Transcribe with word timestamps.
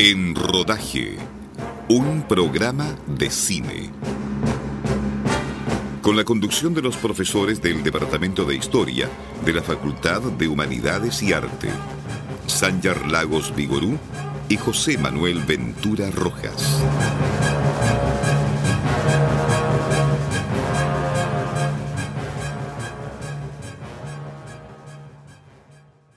En 0.00 0.36
Rodaje, 0.36 1.16
un 1.88 2.22
programa 2.22 2.94
de 3.08 3.30
cine. 3.30 3.90
Con 6.02 6.16
la 6.16 6.22
conducción 6.22 6.72
de 6.72 6.82
los 6.82 6.96
profesores 6.96 7.60
del 7.60 7.82
Departamento 7.82 8.44
de 8.44 8.54
Historia 8.54 9.08
de 9.44 9.52
la 9.52 9.60
Facultad 9.60 10.22
de 10.22 10.46
Humanidades 10.46 11.20
y 11.24 11.32
Arte, 11.32 11.70
Sanyar 12.46 13.10
Lagos 13.10 13.52
Vigorú 13.56 13.98
y 14.48 14.56
José 14.56 14.98
Manuel 14.98 15.40
Ventura 15.40 16.12
Rojas. 16.12 16.80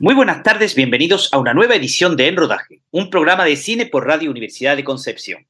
Muy 0.02 0.16
buenas 0.16 0.42
tardes, 0.42 0.74
bienvenidos 0.74 1.30
a 1.32 1.38
una 1.38 1.54
nueva 1.54 1.76
edición 1.76 2.18
de 2.18 2.28
En 2.28 2.36
Rodaje, 2.36 2.82
un 2.90 3.12
programa 3.12 3.46
de 3.46 3.56
cine 3.56 3.86
por 3.86 4.08
Radio 4.08 4.32
Universidad 4.32 4.76
de 4.76 4.84
Concepción. 4.84 5.46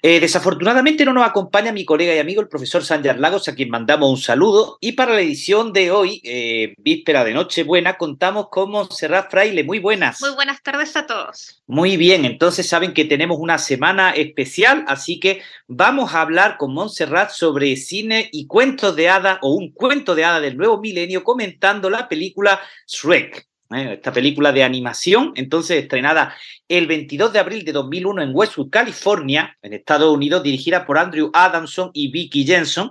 Eh, 0.00 0.20
desafortunadamente 0.20 1.04
no 1.04 1.12
nos 1.12 1.28
acompaña 1.28 1.70
mi 1.70 1.84
colega 1.84 2.14
y 2.14 2.18
amigo 2.18 2.40
el 2.40 2.48
profesor 2.48 2.82
Sanjar 2.82 3.18
Lagos, 3.18 3.46
a 3.48 3.54
quien 3.54 3.68
mandamos 3.68 4.08
un 4.08 4.16
saludo. 4.16 4.78
Y 4.80 4.92
para 4.92 5.12
la 5.12 5.20
edición 5.20 5.74
de 5.74 5.90
hoy, 5.90 6.22
eh, 6.24 6.72
víspera 6.78 7.24
de 7.24 7.34
Nochebuena, 7.34 7.98
contamos 7.98 8.48
con 8.48 8.70
Montserrat 8.70 9.30
Fraile. 9.30 9.64
Muy 9.64 9.80
buenas. 9.80 10.18
Muy 10.22 10.30
buenas 10.30 10.62
tardes 10.62 10.96
a 10.96 11.04
todos. 11.06 11.62
Muy 11.66 11.98
bien, 11.98 12.24
entonces 12.24 12.66
saben 12.66 12.94
que 12.94 13.04
tenemos 13.04 13.36
una 13.38 13.58
semana 13.58 14.12
especial, 14.12 14.82
así 14.88 15.20
que 15.20 15.42
vamos 15.68 16.14
a 16.14 16.22
hablar 16.22 16.56
con 16.56 16.72
Montserrat 16.72 17.32
sobre 17.32 17.76
cine 17.76 18.30
y 18.32 18.46
cuentos 18.46 18.96
de 18.96 19.10
hada 19.10 19.38
o 19.42 19.54
un 19.54 19.72
cuento 19.72 20.14
de 20.14 20.24
hada 20.24 20.40
del 20.40 20.56
nuevo 20.56 20.80
milenio 20.80 21.22
comentando 21.22 21.90
la 21.90 22.08
película 22.08 22.62
Shrek. 22.86 23.49
¿Eh? 23.74 23.94
esta 23.94 24.12
película 24.12 24.52
de 24.52 24.64
animación, 24.64 25.32
entonces 25.36 25.82
estrenada 25.82 26.34
el 26.68 26.86
22 26.86 27.32
de 27.32 27.38
abril 27.38 27.64
de 27.64 27.72
2001 27.72 28.22
en 28.22 28.30
Westwood, 28.34 28.70
California, 28.70 29.56
en 29.62 29.72
Estados 29.72 30.14
Unidos, 30.14 30.42
dirigida 30.42 30.86
por 30.86 30.98
Andrew 30.98 31.30
Adamson 31.32 31.90
y 31.92 32.10
Vicky 32.10 32.44
Jensen, 32.44 32.90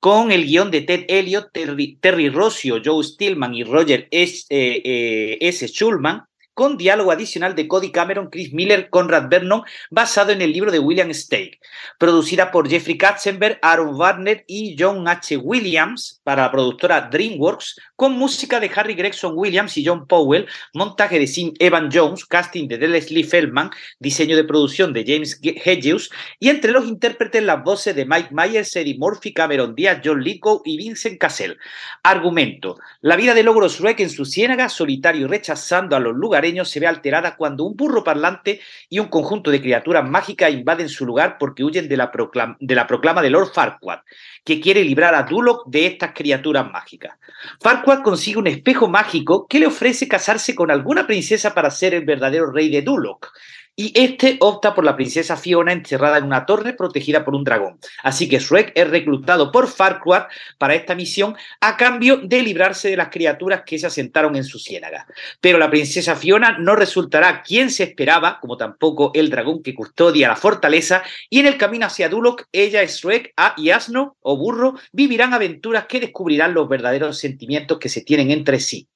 con 0.00 0.32
el 0.32 0.46
guion 0.46 0.70
de 0.70 0.80
Ted 0.80 1.04
Elliott, 1.08 1.50
Terry, 1.52 2.30
Rossio, 2.30 2.80
Joe 2.82 3.04
Stillman 3.04 3.54
y 3.54 3.64
Roger 3.64 4.08
S. 4.10 4.46
Eh, 4.48 4.80
eh, 4.82 5.38
S. 5.42 5.68
Schulman, 5.68 6.24
con 6.54 6.76
diálogo 6.76 7.12
adicional 7.12 7.54
de 7.54 7.68
Cody 7.68 7.90
Cameron, 7.90 8.28
Chris 8.30 8.52
Miller, 8.52 8.90
Conrad 8.90 9.28
Vernon, 9.28 9.62
basado 9.90 10.32
en 10.32 10.42
el 10.42 10.52
libro 10.52 10.70
de 10.70 10.78
William 10.78 11.12
Stake. 11.12 11.58
Producida 11.98 12.50
por 12.50 12.68
Jeffrey 12.68 12.98
Katzenberg, 12.98 13.58
Aaron 13.62 13.94
Warner 13.94 14.44
y 14.46 14.76
John 14.78 15.06
H. 15.08 15.36
Williams 15.36 16.20
para 16.24 16.42
la 16.42 16.50
productora 16.50 17.08
DreamWorks, 17.10 17.76
con 17.96 18.12
música 18.12 18.60
de 18.60 18.70
Harry 18.74 18.94
Gregson 18.94 19.32
Williams 19.36 19.76
y 19.76 19.84
John 19.84 20.06
Powell, 20.06 20.46
montaje 20.74 21.18
de 21.18 21.26
Sim 21.26 21.52
Evan 21.58 21.90
Jones, 21.92 22.26
casting 22.26 22.68
de 22.68 22.78
Leslie 22.78 23.24
Feldman, 23.24 23.70
diseño 23.98 24.36
de 24.36 24.44
producción 24.44 24.92
de 24.92 25.04
James 25.06 25.40
Hedges 25.42 26.10
y 26.38 26.48
entre 26.48 26.72
los 26.72 26.86
intérpretes 26.86 27.42
las 27.42 27.62
voces 27.62 27.94
de 27.94 28.04
Mike 28.04 28.30
Myers, 28.32 28.74
Eddie 28.76 28.98
Murphy, 28.98 29.32
Cameron 29.32 29.74
Diaz, 29.74 30.00
John 30.04 30.22
Lithgow 30.22 30.62
y 30.64 30.76
Vincent 30.76 31.18
Cassell. 31.18 31.58
Argumento. 32.02 32.78
La 33.00 33.16
vida 33.16 33.34
de 33.34 33.42
Logros 33.42 33.78
Shrek 33.78 34.00
en 34.00 34.10
su 34.10 34.24
ciénaga, 34.24 34.68
solitario 34.68 35.28
rechazando 35.28 35.96
a 35.96 36.00
los 36.00 36.14
lugares 36.14 36.49
se 36.64 36.80
ve 36.80 36.86
alterada 36.86 37.36
cuando 37.36 37.64
un 37.64 37.76
burro 37.76 38.04
parlante 38.04 38.60
y 38.88 38.98
un 38.98 39.08
conjunto 39.08 39.50
de 39.50 39.60
criaturas 39.60 40.08
mágicas 40.08 40.52
invaden 40.52 40.88
su 40.88 41.06
lugar 41.06 41.36
porque 41.38 41.64
huyen 41.64 41.88
de 41.88 41.96
la, 41.96 42.10
proclama, 42.10 42.56
de 42.60 42.74
la 42.74 42.86
proclama 42.86 43.22
de 43.22 43.30
Lord 43.30 43.52
Farquaad, 43.52 44.00
que 44.44 44.60
quiere 44.60 44.84
librar 44.84 45.14
a 45.14 45.22
Duloc 45.22 45.66
de 45.66 45.86
estas 45.86 46.12
criaturas 46.12 46.70
mágicas. 46.70 47.16
Farquaad 47.60 48.02
consigue 48.02 48.38
un 48.38 48.46
espejo 48.46 48.88
mágico 48.88 49.46
que 49.46 49.60
le 49.60 49.66
ofrece 49.66 50.08
casarse 50.08 50.54
con 50.54 50.70
alguna 50.70 51.06
princesa 51.06 51.54
para 51.54 51.70
ser 51.70 51.94
el 51.94 52.04
verdadero 52.04 52.50
rey 52.50 52.70
de 52.70 52.82
Duloc 52.82 53.30
y 53.76 53.92
este 53.98 54.36
opta 54.40 54.74
por 54.74 54.84
la 54.84 54.96
princesa 54.96 55.36
Fiona 55.36 55.72
encerrada 55.72 56.18
en 56.18 56.24
una 56.24 56.44
torre 56.44 56.74
protegida 56.74 57.24
por 57.24 57.34
un 57.34 57.44
dragón. 57.44 57.78
Así 58.02 58.28
que 58.28 58.38
Shrek 58.38 58.72
es 58.74 58.90
reclutado 58.90 59.50
por 59.50 59.68
Farquaad 59.68 60.26
para 60.58 60.74
esta 60.74 60.94
misión 60.94 61.34
a 61.60 61.76
cambio 61.76 62.18
de 62.18 62.42
librarse 62.42 62.90
de 62.90 62.96
las 62.96 63.08
criaturas 63.08 63.62
que 63.64 63.78
se 63.78 63.86
asentaron 63.86 64.36
en 64.36 64.44
su 64.44 64.58
ciénaga. 64.58 65.06
Pero 65.40 65.58
la 65.58 65.70
princesa 65.70 66.16
Fiona 66.16 66.58
no 66.58 66.76
resultará 66.76 67.42
quien 67.42 67.70
se 67.70 67.84
esperaba, 67.84 68.38
como 68.40 68.56
tampoco 68.56 69.12
el 69.14 69.30
dragón 69.30 69.62
que 69.62 69.74
custodia 69.74 70.28
la 70.28 70.36
fortaleza, 70.36 71.02
y 71.28 71.40
en 71.40 71.46
el 71.46 71.56
camino 71.56 71.86
hacia 71.86 72.08
Duloc, 72.08 72.44
ella, 72.52 72.84
Shrek 72.84 73.32
y 73.56 73.70
Asno, 73.70 74.16
o 74.20 74.36
burro, 74.36 74.74
vivirán 74.92 75.32
aventuras 75.32 75.86
que 75.86 76.00
descubrirán 76.00 76.54
los 76.54 76.68
verdaderos 76.68 77.18
sentimientos 77.18 77.78
que 77.78 77.88
se 77.88 78.02
tienen 78.02 78.30
entre 78.30 78.60
sí. 78.60 78.88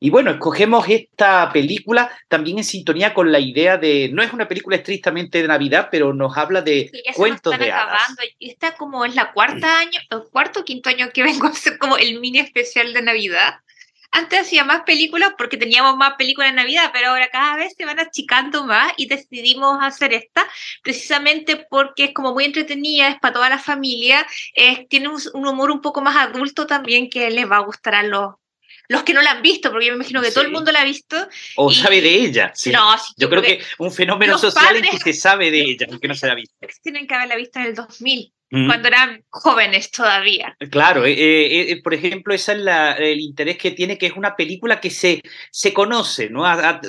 Y 0.00 0.10
bueno, 0.10 0.32
escogemos 0.32 0.88
esta 0.88 1.50
película 1.52 2.10
también 2.28 2.58
en 2.58 2.64
sintonía 2.64 3.14
con 3.14 3.30
la 3.30 3.38
idea 3.38 3.78
de, 3.78 4.10
no 4.12 4.22
es 4.22 4.32
una 4.32 4.48
película 4.48 4.76
estrictamente 4.76 5.40
de 5.40 5.48
Navidad, 5.48 5.88
pero 5.90 6.12
nos 6.12 6.36
habla 6.36 6.60
de 6.60 6.90
cuentos 7.14 7.56
de 7.58 7.70
hadas. 7.70 8.14
Esta 8.40 8.74
como 8.74 9.04
es 9.04 9.14
la 9.14 9.32
cuarta 9.32 9.78
año, 9.78 10.00
el 10.10 10.22
cuarto 10.30 10.60
o 10.60 10.64
quinto 10.64 10.88
año 10.88 11.10
que 11.12 11.22
vengo 11.22 11.46
a 11.46 11.50
hacer 11.50 11.78
como 11.78 11.96
el 11.96 12.18
mini 12.18 12.40
especial 12.40 12.92
de 12.92 13.02
Navidad. 13.02 13.54
Antes 14.14 14.40
hacía 14.40 14.64
más 14.64 14.82
películas 14.82 15.32
porque 15.38 15.56
teníamos 15.56 15.96
más 15.96 16.16
películas 16.18 16.50
de 16.50 16.56
Navidad, 16.56 16.90
pero 16.92 17.10
ahora 17.10 17.30
cada 17.30 17.56
vez 17.56 17.72
se 17.78 17.86
van 17.86 17.98
achicando 17.98 18.64
más 18.64 18.92
y 18.98 19.06
decidimos 19.06 19.78
hacer 19.80 20.12
esta 20.12 20.46
precisamente 20.82 21.64
porque 21.70 22.04
es 22.04 22.12
como 22.12 22.34
muy 22.34 22.44
entretenida, 22.44 23.08
es 23.08 23.18
para 23.20 23.34
toda 23.34 23.48
la 23.48 23.58
familia, 23.58 24.26
tiene 24.90 25.08
un, 25.08 25.18
un 25.32 25.46
humor 25.46 25.70
un 25.70 25.80
poco 25.80 26.02
más 26.02 26.16
adulto 26.16 26.66
también 26.66 27.08
que 27.08 27.30
les 27.30 27.50
va 27.50 27.56
a 27.56 27.60
gustar 27.60 27.94
a 27.94 28.02
los 28.02 28.34
los 28.88 29.02
que 29.02 29.14
no 29.14 29.22
la 29.22 29.32
han 29.32 29.42
visto, 29.42 29.70
porque 29.70 29.86
yo 29.86 29.92
me 29.92 29.96
imagino 29.96 30.20
que 30.20 30.30
todo 30.30 30.44
el 30.44 30.50
mundo 30.50 30.72
la 30.72 30.82
ha 30.82 30.84
visto. 30.84 31.28
O 31.56 31.70
sabe 31.72 32.00
de 32.00 32.14
ella. 32.14 32.52
Sí. 32.54 32.70
No, 32.70 32.94
yo, 33.16 33.30
creo, 33.30 33.42
que, 33.42 33.62
un 33.78 33.92
fenómeno 33.92 34.38
social 34.38 34.76
en 34.76 34.82
que 34.82 34.98
se 34.98 35.12
sabe 35.12 35.50
de 35.50 35.60
ella, 35.60 35.86
aunque 35.90 36.08
no 36.08 36.14
se 36.14 36.26
la 36.26 36.32
ha 36.32 36.36
visto. 36.36 36.54
Tienen 36.82 37.06
que 37.06 37.14
haberla 37.14 37.36
visto 37.36 37.58
en 37.58 37.66
el 37.66 37.74
2000 37.74 38.32
cuando 38.52 38.88
eran 38.88 39.24
jóvenes 39.30 39.90
todavía. 39.90 40.54
Claro, 40.70 41.06
eh, 41.06 41.12
eh, 41.12 41.72
eh, 41.72 41.82
por 41.82 41.94
ejemplo, 41.94 42.34
ese 42.34 42.52
es 42.52 42.58
el 42.98 43.20
interés 43.20 43.56
que 43.56 43.70
tiene, 43.70 43.96
que 43.96 44.06
es 44.06 44.12
una 44.14 44.36
película 44.36 44.78
que 44.78 44.90
se, 44.90 45.22
se 45.50 45.72
conoce, 45.72 46.28
¿no? 46.28 46.44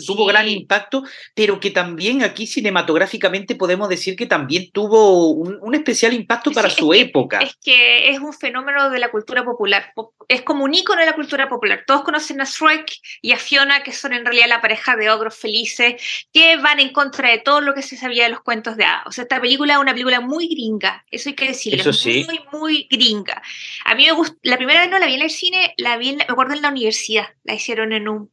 Tuvo 0.05 0.25
gran 0.25 0.49
impacto, 0.49 1.03
pero 1.33 1.61
que 1.61 1.71
también 1.71 2.21
aquí 2.21 2.47
cinematográficamente 2.47 3.55
podemos 3.55 3.87
decir 3.87 4.17
que 4.17 4.25
también 4.25 4.71
tuvo 4.71 5.29
un, 5.29 5.73
especial 5.73 6.13
impacto 6.13 6.51
para 6.51 6.69
su 6.69 6.93
época. 6.93 7.39
es 7.39 7.55
que 7.63 8.09
es 8.09 8.19
un 8.19 8.33
fenómeno 8.33 8.89
de 8.89 8.99
la 8.99 9.09
cultura 9.09 9.45
popular, 9.45 9.93
es 10.27 10.41
como 10.41 10.65
un 10.65 10.73
ícono 10.73 10.99
de 10.99 11.07
la 11.07 11.13
cultura 11.13 11.47
popular. 11.47 11.83
Todos 11.87 12.03
conocen 12.03 12.41
a 12.41 12.45
Shrek 12.45 12.91
y 13.21 13.31
a 13.31 13.37
Fiona, 13.37 13.83
que 13.83 13.93
son 13.93 14.13
en 14.13 14.25
realidad 14.25 14.47
la 14.49 14.61
pareja 14.61 14.95
de 14.95 15.09
ogros 15.09 15.35
felices, 15.35 16.27
que 16.33 16.57
van 16.57 16.79
en 16.79 16.91
contra 16.91 17.29
de 17.29 17.39
todo 17.39 17.61
lo 17.61 17.73
que 17.73 17.81
se 17.81 17.95
sabía 17.95 18.25
de 18.25 18.29
los 18.29 18.41
cuentos 18.41 18.75
de 18.75 18.83
hadas. 18.83 19.07
O 19.07 19.11
sea, 19.11 19.23
esta 19.23 19.39
película 19.39 19.73
es 19.73 19.79
una 19.79 19.93
película 19.93 20.19
muy 20.19 20.47
gringa, 20.47 21.05
eso 21.09 21.29
hay 21.29 21.35
que 21.35 21.52
eso 21.53 21.93
sí. 21.93 22.25
muy, 22.25 22.39
muy 22.51 22.87
gringa. 22.89 23.41
A 23.85 23.95
mí 23.95 24.05
me 24.05 24.11
gusta, 24.11 24.37
la 24.43 24.57
primera 24.57 24.81
vez 24.81 24.89
no 24.89 24.99
la 24.99 25.05
vi 25.05 25.15
en 25.15 25.21
el 25.21 25.29
cine, 25.29 25.73
la 25.77 25.97
vi, 25.97 26.09
en, 26.09 26.17
me 26.17 26.25
acuerdo 26.27 26.53
en 26.53 26.61
la 26.61 26.69
universidad, 26.69 27.27
la 27.43 27.53
hicieron 27.53 27.93
en 27.93 28.07
un, 28.07 28.31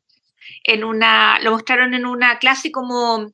en 0.65 0.85
una, 0.85 1.39
lo 1.41 1.53
mostraron 1.53 1.95
en 1.95 2.07
una 2.07 2.39
clase 2.39 2.71
como, 2.71 3.33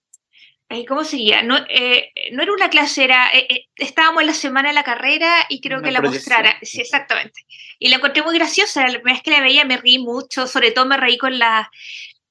¿cómo 0.89 1.05
seguía? 1.05 1.43
No, 1.43 1.57
eh, 1.69 2.13
no 2.33 2.43
era 2.43 2.53
una 2.53 2.71
clase, 2.71 3.05
era, 3.05 3.31
eh, 3.33 3.47
eh, 3.49 3.65
estábamos 3.77 4.23
en 4.23 4.29
la 4.29 4.35
semana 4.35 4.69
de 4.69 4.75
la 4.75 4.85
carrera 4.85 5.47
y 5.49 5.61
creo 5.61 5.83
que 5.83 5.91
la 5.91 6.01
mostrara, 6.01 6.57
sí, 6.63 6.81
exactamente. 6.81 7.47
Y 7.79 7.89
la 7.89 7.97
encontré 7.97 8.23
muy 8.23 8.37
graciosa, 8.37 8.83
la 8.83 8.95
primera 8.95 9.15
vez 9.15 9.23
que 9.23 9.31
la 9.31 9.41
veía 9.41 9.65
me 9.65 9.77
reí 9.77 9.99
mucho, 9.99 10.47
sobre 10.47 10.71
todo 10.71 10.87
me 10.87 10.97
reí 10.97 11.19
con 11.19 11.39
la 11.39 11.71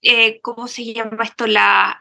eh, 0.07 0.39
¿cómo 0.41 0.67
se 0.67 0.93
llama 0.93 1.23
esto? 1.23 1.47
La, 1.47 1.97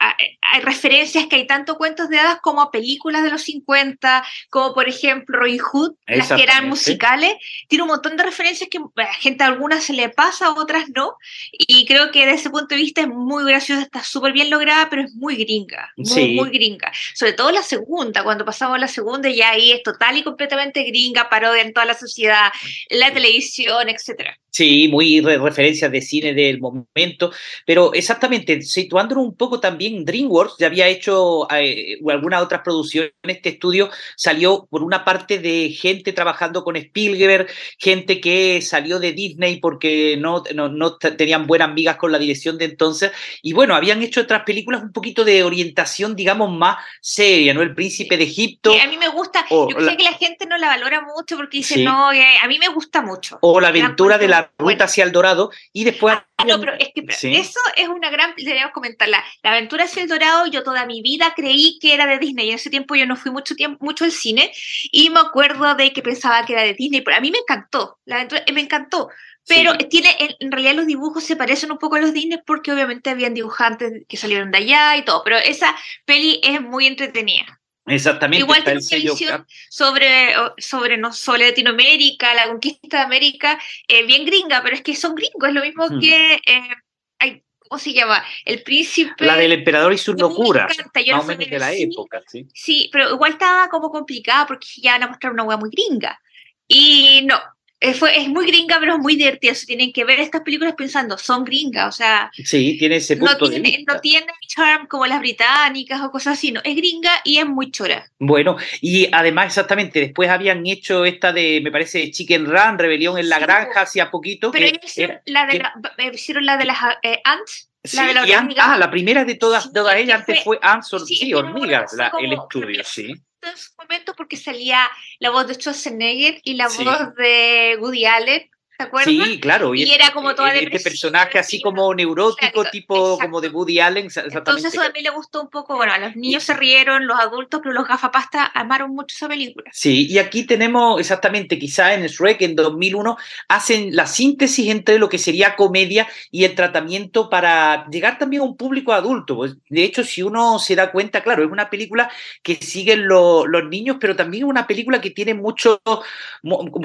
hay 0.53 0.61
referencias 0.61 1.27
que 1.27 1.37
hay 1.37 1.47
tanto 1.47 1.77
cuentos 1.77 2.11
de 2.11 2.19
hadas 2.19 2.39
como 2.43 2.61
a 2.61 2.71
películas 2.71 3.23
de 3.23 3.31
los 3.31 3.43
50, 3.43 4.23
como 4.51 4.75
por 4.75 4.89
ejemplo 4.89 5.39
Robin 5.39 5.59
Hood, 5.59 5.95
las 6.07 6.29
que 6.29 6.43
eran 6.43 6.69
musicales. 6.69 7.35
Tiene 7.67 7.83
un 7.83 7.89
montón 7.89 8.19
de 8.19 8.23
referencias 8.23 8.69
que 8.69 8.79
a 8.79 9.15
gente 9.15 9.43
algunas 9.43 9.85
se 9.85 9.95
le 9.95 10.11
pasa, 10.11 10.49
a 10.49 10.53
otras 10.53 10.85
no. 10.95 11.17
Y 11.53 11.87
creo 11.87 12.11
que 12.11 12.27
desde 12.27 12.41
ese 12.41 12.51
punto 12.51 12.75
de 12.75 12.83
vista 12.83 13.01
es 13.01 13.09
muy 13.09 13.45
graciosa, 13.45 13.81
está 13.81 14.05
súper 14.05 14.33
bien 14.33 14.50
lograda, 14.50 14.89
pero 14.91 15.03
es 15.03 15.15
muy 15.15 15.37
gringa, 15.37 15.91
muy, 15.97 16.35
muy 16.35 16.50
gringa. 16.50 16.93
Sobre 17.15 17.33
todo 17.33 17.50
la 17.53 17.62
segunda, 17.62 18.23
cuando 18.23 18.45
pasamos 18.45 18.77
a 18.77 18.81
la 18.81 18.89
segunda, 18.89 19.31
ya 19.31 19.50
ahí 19.50 19.73
es 19.73 19.83
total 19.83 20.19
y 20.19 20.23
completamente 20.23 20.85
gringa, 20.85 21.31
parodia 21.31 21.62
en 21.62 21.73
toda 21.73 21.87
la 21.87 21.95
sociedad, 21.95 22.53
la 22.91 23.15
televisión, 23.15 23.89
etcétera. 23.89 24.39
Sí, 24.50 24.87
muy 24.87 25.21
referencias 25.21 25.91
de 25.91 26.00
cine 26.00 26.33
del 26.33 26.61
momento, 26.61 27.33
pero 27.67 27.93
exactamente, 27.94 28.62
situándonos 28.62 29.25
un 29.25 29.37
poco 29.37 29.61
también, 29.61 30.05
DreamWorks 30.05 30.56
ya 30.58 30.67
había 30.67 30.88
hecho 30.88 31.46
eh, 31.50 31.99
algunas 32.08 32.43
otras 32.43 32.62
producciones, 32.62 33.12
este 33.23 33.50
estudio 33.50 33.91
salió 34.17 34.67
por 34.70 34.82
una 34.82 35.05
parte 35.05 35.38
de 35.38 35.70
gente 35.70 36.12
trabajando 36.12 36.64
con 36.64 36.76
Spielberg, 36.76 37.49
gente 37.79 38.20
que 38.20 38.61
salió 38.62 38.99
de 38.99 39.12
Disney 39.12 39.61
porque 39.61 40.17
no, 40.19 40.43
no, 40.55 40.96
tenían 40.96 41.46
buenas 41.46 41.69
amigas 41.69 41.96
con 41.96 42.12
la 42.12 42.19
dirección 42.19 42.58
de 42.58 42.67
entonces, 42.67 43.12
y 43.43 43.52
bueno, 43.52 43.75
habían 43.75 44.02
hecho 44.02 44.20
otras 44.20 44.43
películas 44.44 44.82
un 44.82 44.93
poquito 44.93 45.25
de 45.25 45.43
orientación, 45.43 46.17
digamos, 46.17 46.50
más 46.50 46.76
seria, 47.00 47.55
¿no? 47.55 47.62
El 47.62 47.75
Príncipe 47.75 48.17
de 48.17 48.25
Egipto. 48.25 48.73
a 48.73 48.87
mí 48.87 48.97
me 48.97 49.08
gusta, 49.08 49.44
yo 49.50 49.69
sé 49.81 49.97
que 49.97 50.05
la 50.05 50.12
gente 50.12 50.47
no 50.47 50.58
la 50.58 50.69
valora 50.69 51.00
mucho 51.00 51.37
porque 51.37 51.58
dice, 51.58 51.82
no, 51.82 52.08
a 52.08 52.49
mí 52.49 52.58
me 52.58 52.69
gusta 52.69 53.02
mucho. 53.02 53.38
O 53.40 53.61
la 53.61 53.69
aventura 53.69 54.19
de 54.19 54.29
la 54.29 54.50
ruta 54.58 54.85
hacia 54.85 55.05
el 55.05 55.12
dorado 55.12 55.50
y 55.73 55.85
después... 55.85 56.17
Ah, 56.37 56.44
no, 56.44 56.58
pero 56.58 56.73
es 56.75 56.88
que 56.93 57.05
eso 57.38 57.61
es 57.76 57.88
una 57.88 58.11
gran, 58.11 58.35
deberíamos 58.37 58.73
comentarla. 58.73 59.25
La 59.43 59.50
aventura 59.50 59.85
hacia 59.85 60.03
el 60.03 60.09
dorado, 60.09 60.47
yo 60.47 60.62
toda 60.62 60.87
mi 60.87 61.03
vida 61.03 61.32
creí 61.35 61.79
que 61.81 61.94
era 61.94 62.06
de 62.06 62.19
Disney. 62.19 62.47
Y 62.47 62.50
en 62.50 62.56
ese 62.56 62.71
tiempo 62.71 62.94
yo 62.94 63.06
no 63.06 63.17
fui 63.17 63.31
mucho 63.31 63.55
tiempo, 63.55 63.85
mucho 63.85 64.05
al 64.05 64.12
cine 64.12 64.53
y 64.91 65.11
me 65.11 65.21
acuerdo 65.21 65.75
de 65.75 65.93
que 65.93 66.03
pensaba 66.03 66.44
que 66.44 66.53
era 66.53 66.62
de 66.62 66.75
Disney, 66.75 67.00
pero 67.00 67.17
a 67.17 67.21
mí 67.21 67.31
me 67.31 67.38
encantó. 67.38 67.99
La 68.05 68.17
aventura 68.17 68.44
me 68.53 68.61
encantó. 68.61 69.09
Pero 69.47 69.76
tiene, 69.76 70.09
en, 70.41 70.50
realidad 70.50 70.75
los 70.75 70.87
dibujos 70.87 71.23
se 71.23 71.37
parecen 71.37 71.71
un 71.71 71.79
poco 71.79 71.97
a 71.97 72.00
los 72.00 72.15
Disney 72.15 72.38
porque 72.47 72.73
obviamente 72.73 73.11
habían 73.11 73.35
dibujantes 73.35 74.05
que 74.09 74.17
salieron 74.17 74.50
de 74.50 74.59
allá 74.59 74.97
y 74.97 75.05
todo, 75.05 75.23
pero 75.23 75.37
esa 75.37 75.76
peli 76.06 76.41
es 76.43 76.62
muy 76.62 76.87
entretenida. 76.87 77.61
Exactamente. 77.87 78.43
Igual 78.43 78.65
tiene 78.65 78.81
una 78.81 78.97
visión 78.97 79.47
sobre, 79.69 80.35
sobre, 80.56 80.97
no, 80.97 81.12
sobre 81.12 81.49
Latinoamérica, 81.49 82.32
la 82.32 82.47
conquista 82.47 82.99
de 82.99 83.05
América, 83.05 83.61
eh, 83.87 84.05
bien 84.06 84.25
gringa, 84.25 84.62
pero 84.62 84.76
es 84.76 84.82
que 84.82 84.97
son 84.97 85.15
gringos, 85.15 85.49
es 85.49 85.55
lo 85.55 85.61
mismo 85.61 85.87
hmm. 85.88 86.00
que, 86.00 86.41
eh, 86.47 87.43
¿cómo 87.69 87.78
se 87.78 87.93
llama? 87.93 88.22
El 88.44 88.62
príncipe... 88.62 89.25
La 89.25 89.37
del 89.37 89.52
emperador 89.52 89.93
y 89.93 89.99
sus 89.99 90.20
locuras, 90.20 90.76
más 90.78 91.25
o 91.25 91.26
menos 91.26 91.50
de 91.50 91.58
la 91.58 91.72
época, 91.72 92.22
sí. 92.26 92.46
Sí, 92.52 92.88
pero 92.93 93.11
igual 93.11 93.32
estaba 93.32 93.69
como 93.69 93.90
complicada 93.90 94.46
porque 94.46 94.66
ya 94.76 94.93
van 94.93 95.05
a 95.05 95.08
mostrar 95.08 95.32
una 95.32 95.44
hueá 95.44 95.56
muy 95.56 95.70
gringa. 95.70 96.20
Y 96.66 97.22
no, 97.25 97.40
es, 97.85 98.01
es 98.17 98.29
muy 98.29 98.47
gringa, 98.47 98.79
pero 98.81 98.95
es 98.95 98.99
muy 98.99 99.17
divertida. 99.17 99.53
tienen 99.67 99.93
que 99.93 100.05
ver 100.05 100.21
estas 100.21 100.41
películas 100.41 100.75
pensando, 100.75 101.19
son 101.19 101.45
gringas, 101.45 101.89
o 101.89 101.93
sea. 101.93 102.31
Sí, 102.33 102.77
tiene 102.79 102.97
ese 102.97 103.17
punto 103.17 103.37
no 103.41 103.51
tiene, 103.51 103.85
No 103.87 104.01
tiene 104.01 104.33
charm 104.47 104.87
como 104.87 105.07
las 105.07 105.21
británicas 105.21 106.01
o 106.01 106.11
cosas 106.11 106.39
así, 106.39 106.51
no. 106.51 106.61
Es 106.65 106.75
gringa 106.75 107.13
y 107.25 107.39
es 107.39 107.47
muy 107.47 107.71
chora. 107.71 108.11
Bueno, 108.19 108.57
y 108.81 109.09
además, 109.13 109.47
exactamente, 109.47 110.01
después 110.01 110.31
habían 110.31 110.67
hecho 110.67 111.05
esta 111.05 111.33
de, 111.33 111.61
me 111.63 111.71
parece, 111.71 112.11
Chicken 112.11 112.47
Run, 112.47 112.79
Rebelión 112.79 113.19
en 113.19 113.29
la 113.29 113.39
Granja, 113.39 113.83
hacía 113.83 114.11
poquito. 114.11 114.51
Pero 114.51 114.67
ellos 114.67 114.81
hicieron, 114.83 115.19
la 115.27 115.47
de 115.47 115.57
eh, 115.99 116.11
hicieron 116.15 116.47
la 116.47 116.57
de 116.57 116.65
las 116.65 116.79
eh, 117.03 117.21
Ants. 117.25 117.71
La 117.93 118.07
de 118.07 118.15
la 118.15 118.49
ah, 118.61 118.79
la 118.79 118.91
primera 118.91 119.27
de 119.27 119.35
todas, 119.35 119.71
todas 119.71 119.97
ellas 119.97 120.21
antes 120.21 120.43
fue 120.43 120.59
Ants, 120.63 120.91
sí, 121.07 121.35
hormigas, 121.35 121.95
el 122.19 122.33
estudio, 122.33 122.83
sí 122.83 123.15
en 123.49 123.56
su 123.56 123.70
momento 123.79 124.14
porque 124.17 124.37
salía 124.37 124.88
la 125.19 125.31
voz 125.31 125.46
de 125.46 125.55
Schwarzenegger 125.55 126.41
y 126.44 126.55
la 126.55 126.69
voz 126.69 127.14
de 127.17 127.76
Woody 127.81 128.06
Allen 128.06 128.50
¿Te 128.76 128.85
acuerdas? 128.85 129.15
Sí, 129.15 129.38
claro. 129.38 129.73
Y, 129.75 129.88
era 129.88 130.12
como 130.12 130.35
toda 130.35 130.53
Este 130.53 130.81
personaje 130.81 131.38
así 131.38 131.61
como 131.61 131.94
neurótico, 131.94 132.65
tipo 132.65 133.19
como 133.19 133.41
de 133.41 133.49
Woody 133.49 133.79
Allen. 133.79 134.09
Entonces 134.17 134.73
eso 134.73 134.82
a 134.82 134.91
mí 134.91 135.00
le 135.00 135.11
gustó 135.11 135.43
un 135.43 135.49
poco. 135.49 135.76
Bueno, 135.76 135.93
a 135.93 135.99
los 135.99 136.17
niños 136.17 136.43
se 136.43 136.55
rieron, 136.55 137.06
los 137.06 137.19
adultos, 137.21 137.61
pero 137.62 137.73
los 137.73 137.87
gafapasta 137.87 138.50
amaron 138.53 138.91
mucho 138.91 139.15
esa 139.15 139.29
película. 139.29 139.71
Sí, 139.73 140.09
y 140.11 140.19
aquí 140.19 140.44
tenemos 140.44 140.99
exactamente, 140.99 141.59
quizá 141.59 141.94
en 141.94 142.05
Shrek 142.06 142.43
en 142.43 142.56
2001, 142.56 143.17
hacen 143.49 143.94
la 143.94 144.06
síntesis 144.06 144.69
entre 144.69 144.99
lo 144.99 145.09
que 145.09 145.19
sería 145.19 145.55
comedia 145.55 146.09
y 146.32 146.44
el 146.44 146.56
tratamiento 146.56 147.31
para 147.31 147.87
llegar 147.91 148.19
también 148.19 148.43
a 148.43 148.47
un 148.47 148.56
público 148.56 148.93
adulto. 148.93 149.37
Pues, 149.37 149.56
de 149.69 149.85
hecho, 149.85 150.03
si 150.03 150.23
uno 150.23 150.59
se 150.59 150.75
da 150.75 150.91
cuenta, 150.91 151.23
claro, 151.23 151.44
es 151.44 151.50
una 151.50 151.71
película 151.71 152.11
que 152.43 152.56
siguen 152.56 153.06
los 153.06 153.47
niños, 153.71 153.99
pero 154.00 154.17
también 154.17 154.44
es 154.44 154.50
una 154.50 154.67
película 154.67 155.00
que 155.00 155.11
tiene 155.11 155.35
mucho, 155.35 155.81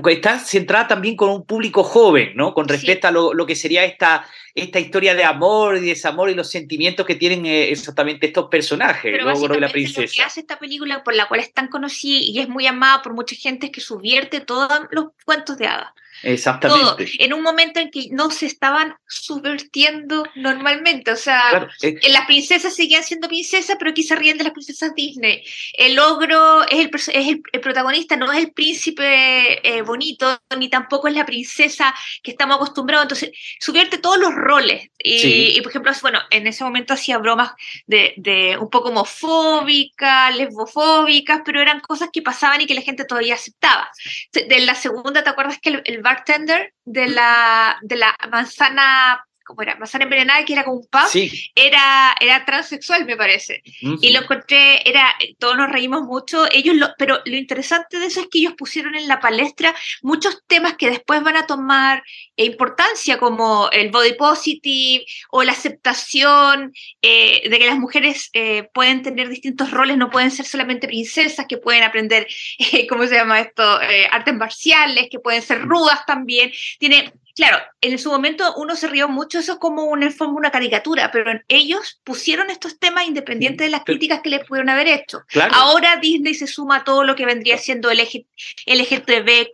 está 0.07 0.39
centrada 0.39 0.87
también 0.87 1.15
con 1.15 1.29
un 1.29 1.45
público 1.45 1.78
joven, 1.83 2.33
¿no? 2.35 2.53
Con 2.53 2.67
respecto 2.67 3.07
a 3.07 3.11
lo, 3.11 3.45
que 3.45 3.55
sería 3.55 3.83
esta, 3.85 4.25
esta 4.55 4.79
historia 4.79 5.15
de 5.15 5.23
amor 5.23 5.77
y 5.77 5.81
desamor 5.81 6.29
y 6.29 6.35
los 6.35 6.49
sentimientos 6.49 7.05
que 7.05 7.15
tienen 7.15 7.45
eh, 7.45 7.69
exactamente 7.69 8.27
estos 8.27 8.47
personajes, 8.49 9.11
Pero 9.11 9.25
¿no? 9.25 9.59
la 9.59 9.69
princesa. 9.69 10.01
Lo 10.01 10.07
que 10.07 10.21
hace 10.21 10.39
esta 10.41 10.59
película 10.59 11.03
por 11.03 11.15
la 11.15 11.27
cual 11.27 11.39
es 11.39 11.53
tan 11.53 11.67
conocida 11.67 12.19
y 12.19 12.39
es 12.39 12.49
muy 12.49 12.67
amada 12.67 13.01
por 13.01 13.13
mucha 13.13 13.35
gente 13.35 13.67
es 13.67 13.71
que 13.71 13.81
subvierte 13.81 14.39
todos 14.39 14.69
los 14.91 15.07
cuentos 15.25 15.57
de 15.57 15.67
hadas. 15.67 15.93
Exactamente. 16.23 17.09
en 17.19 17.33
un 17.33 17.41
momento 17.41 17.79
en 17.79 17.91
que 17.91 18.07
no 18.11 18.29
se 18.29 18.45
estaban 18.45 18.95
subvertiendo 19.07 20.25
normalmente. 20.35 21.11
O 21.11 21.15
sea, 21.15 21.69
eh, 21.81 21.97
las 22.09 22.25
princesas 22.25 22.75
seguían 22.75 23.03
siendo 23.03 23.27
princesas, 23.27 23.77
pero 23.79 23.91
aquí 23.91 24.03
se 24.03 24.15
ríen 24.15 24.37
de 24.37 24.43
las 24.43 24.53
princesas 24.53 24.93
Disney. 24.95 25.43
El 25.73 25.97
ogro 25.99 26.63
es 26.67 26.79
el, 26.79 26.91
es 26.95 27.27
el, 27.53 27.61
protagonista, 27.61 28.17
no 28.17 28.31
es 28.31 28.39
el 28.39 28.51
príncipe 28.51 29.67
eh, 29.67 29.81
bonito, 29.81 30.41
ni 30.57 30.69
tampoco 30.69 31.07
es 31.07 31.15
la 31.15 31.25
princesa 31.25 31.93
que 32.21 32.31
estamos 32.31 32.57
acostumbrados. 32.57 33.05
Entonces, 33.05 33.31
subvierte 33.59 33.97
todos 33.97 34.17
los 34.17 34.33
roles. 34.39 34.89
Y, 34.97 35.59
por 35.61 35.69
ejemplo, 35.69 35.91
bueno, 36.01 36.19
en 36.29 36.47
ese 36.47 36.63
momento 36.63 36.93
hacía 36.93 37.17
bromas 37.17 37.51
de, 37.85 38.13
de 38.17 38.57
un 38.57 38.69
poco 38.69 38.89
homofóbicas, 38.89 40.35
lesbofóbicas, 40.35 41.41
pero 41.45 41.61
eran 41.61 41.79
cosas 41.79 42.09
que 42.11 42.21
pasaban 42.21 42.61
y 42.61 42.65
que 42.65 42.73
la 42.73 42.81
gente 42.81 43.05
todavía 43.05 43.35
aceptaba. 43.35 43.89
De 44.33 44.59
la 44.61 44.75
segunda, 44.75 45.23
¿te 45.23 45.29
acuerdas 45.29 45.59
que 45.61 45.69
el, 45.69 45.81
el 45.85 46.01
bartender 46.01 46.73
de 46.85 47.07
la, 47.07 47.77
de 47.81 47.95
la 47.97 48.15
manzana 48.31 49.25
como 49.49 49.63
era? 49.63 49.75
Manzana 49.75 50.03
envenenada, 50.03 50.45
que 50.45 50.53
era 50.53 50.63
como 50.63 50.77
un 50.77 50.87
pub, 50.87 51.31
era, 51.55 52.15
era 52.19 52.45
transexual, 52.45 53.05
me 53.05 53.17
parece. 53.17 53.63
Y 53.81 54.11
lo 54.11 54.21
encontré, 54.21 54.87
era, 54.87 55.15
todos 55.39 55.57
nos 55.57 55.69
reímos 55.69 56.03
mucho, 56.03 56.45
ellos 56.51 56.75
lo, 56.75 56.89
pero 56.97 57.19
lo 57.25 57.35
interesante 57.35 57.99
de 57.99 58.05
eso 58.05 58.21
es 58.21 58.27
que 58.27 58.39
ellos 58.39 58.53
pusieron 58.53 58.95
en 58.95 59.07
la 59.07 59.19
palestra 59.19 59.75
muchos 60.03 60.43
temas 60.45 60.75
que 60.75 60.89
después 60.89 61.23
van 61.23 61.35
a 61.35 61.47
tomar 61.47 62.03
importancia, 62.35 63.17
como 63.17 63.69
el 63.71 63.89
body 63.89 64.13
positive 64.13 65.05
o 65.31 65.43
la 65.43 65.51
aceptación 65.51 66.73
eh, 67.01 67.49
de 67.49 67.59
que 67.59 67.65
las 67.65 67.79
mujeres 67.79 68.29
eh, 68.33 68.69
pueden 68.73 69.01
tener 69.01 69.29
distintos 69.29 69.71
roles, 69.71 69.97
no 69.97 70.09
pueden 70.09 70.31
ser 70.31 70.45
solamente 70.45 70.87
princesas, 70.87 71.45
que 71.47 71.57
pueden 71.57 71.83
aprender, 71.83 72.27
eh, 72.59 72.87
¿cómo 72.87 73.07
se 73.07 73.15
llama 73.15 73.39
esto? 73.39 73.79
artes 74.11 74.35
marciales, 74.35 75.07
que 75.09 75.19
pueden 75.19 75.41
ser 75.41 75.61
rudas 75.61 76.05
también. 76.05 76.51
Tiene 76.79 77.11
Claro, 77.39 77.57
en 77.79 77.97
su 77.97 78.09
momento 78.09 78.53
uno 78.57 78.75
se 78.75 78.89
rió 78.89 79.07
mucho, 79.07 79.39
eso 79.39 79.53
es 79.53 79.59
como 79.59 79.85
una, 79.85 80.11
forma 80.11 80.33
una 80.33 80.51
caricatura, 80.51 81.09
pero 81.09 81.31
ellos 81.47 82.01
pusieron 82.03 82.49
estos 82.49 82.77
temas 82.77 83.07
independientes 83.07 83.65
de 83.65 83.71
las 83.71 83.85
críticas 83.85 84.19
que 84.21 84.29
les 84.29 84.45
pudieron 84.45 84.67
haber 84.67 84.89
hecho. 84.89 85.21
Ahora 85.53 85.95
Disney 86.01 86.33
se 86.33 86.47
suma 86.47 86.75
a 86.75 86.83
todo 86.83 87.05
lo 87.05 87.15
que 87.15 87.25
vendría 87.25 87.57
siendo 87.57 87.89
el 87.91 87.99
LGTB, 87.99 89.51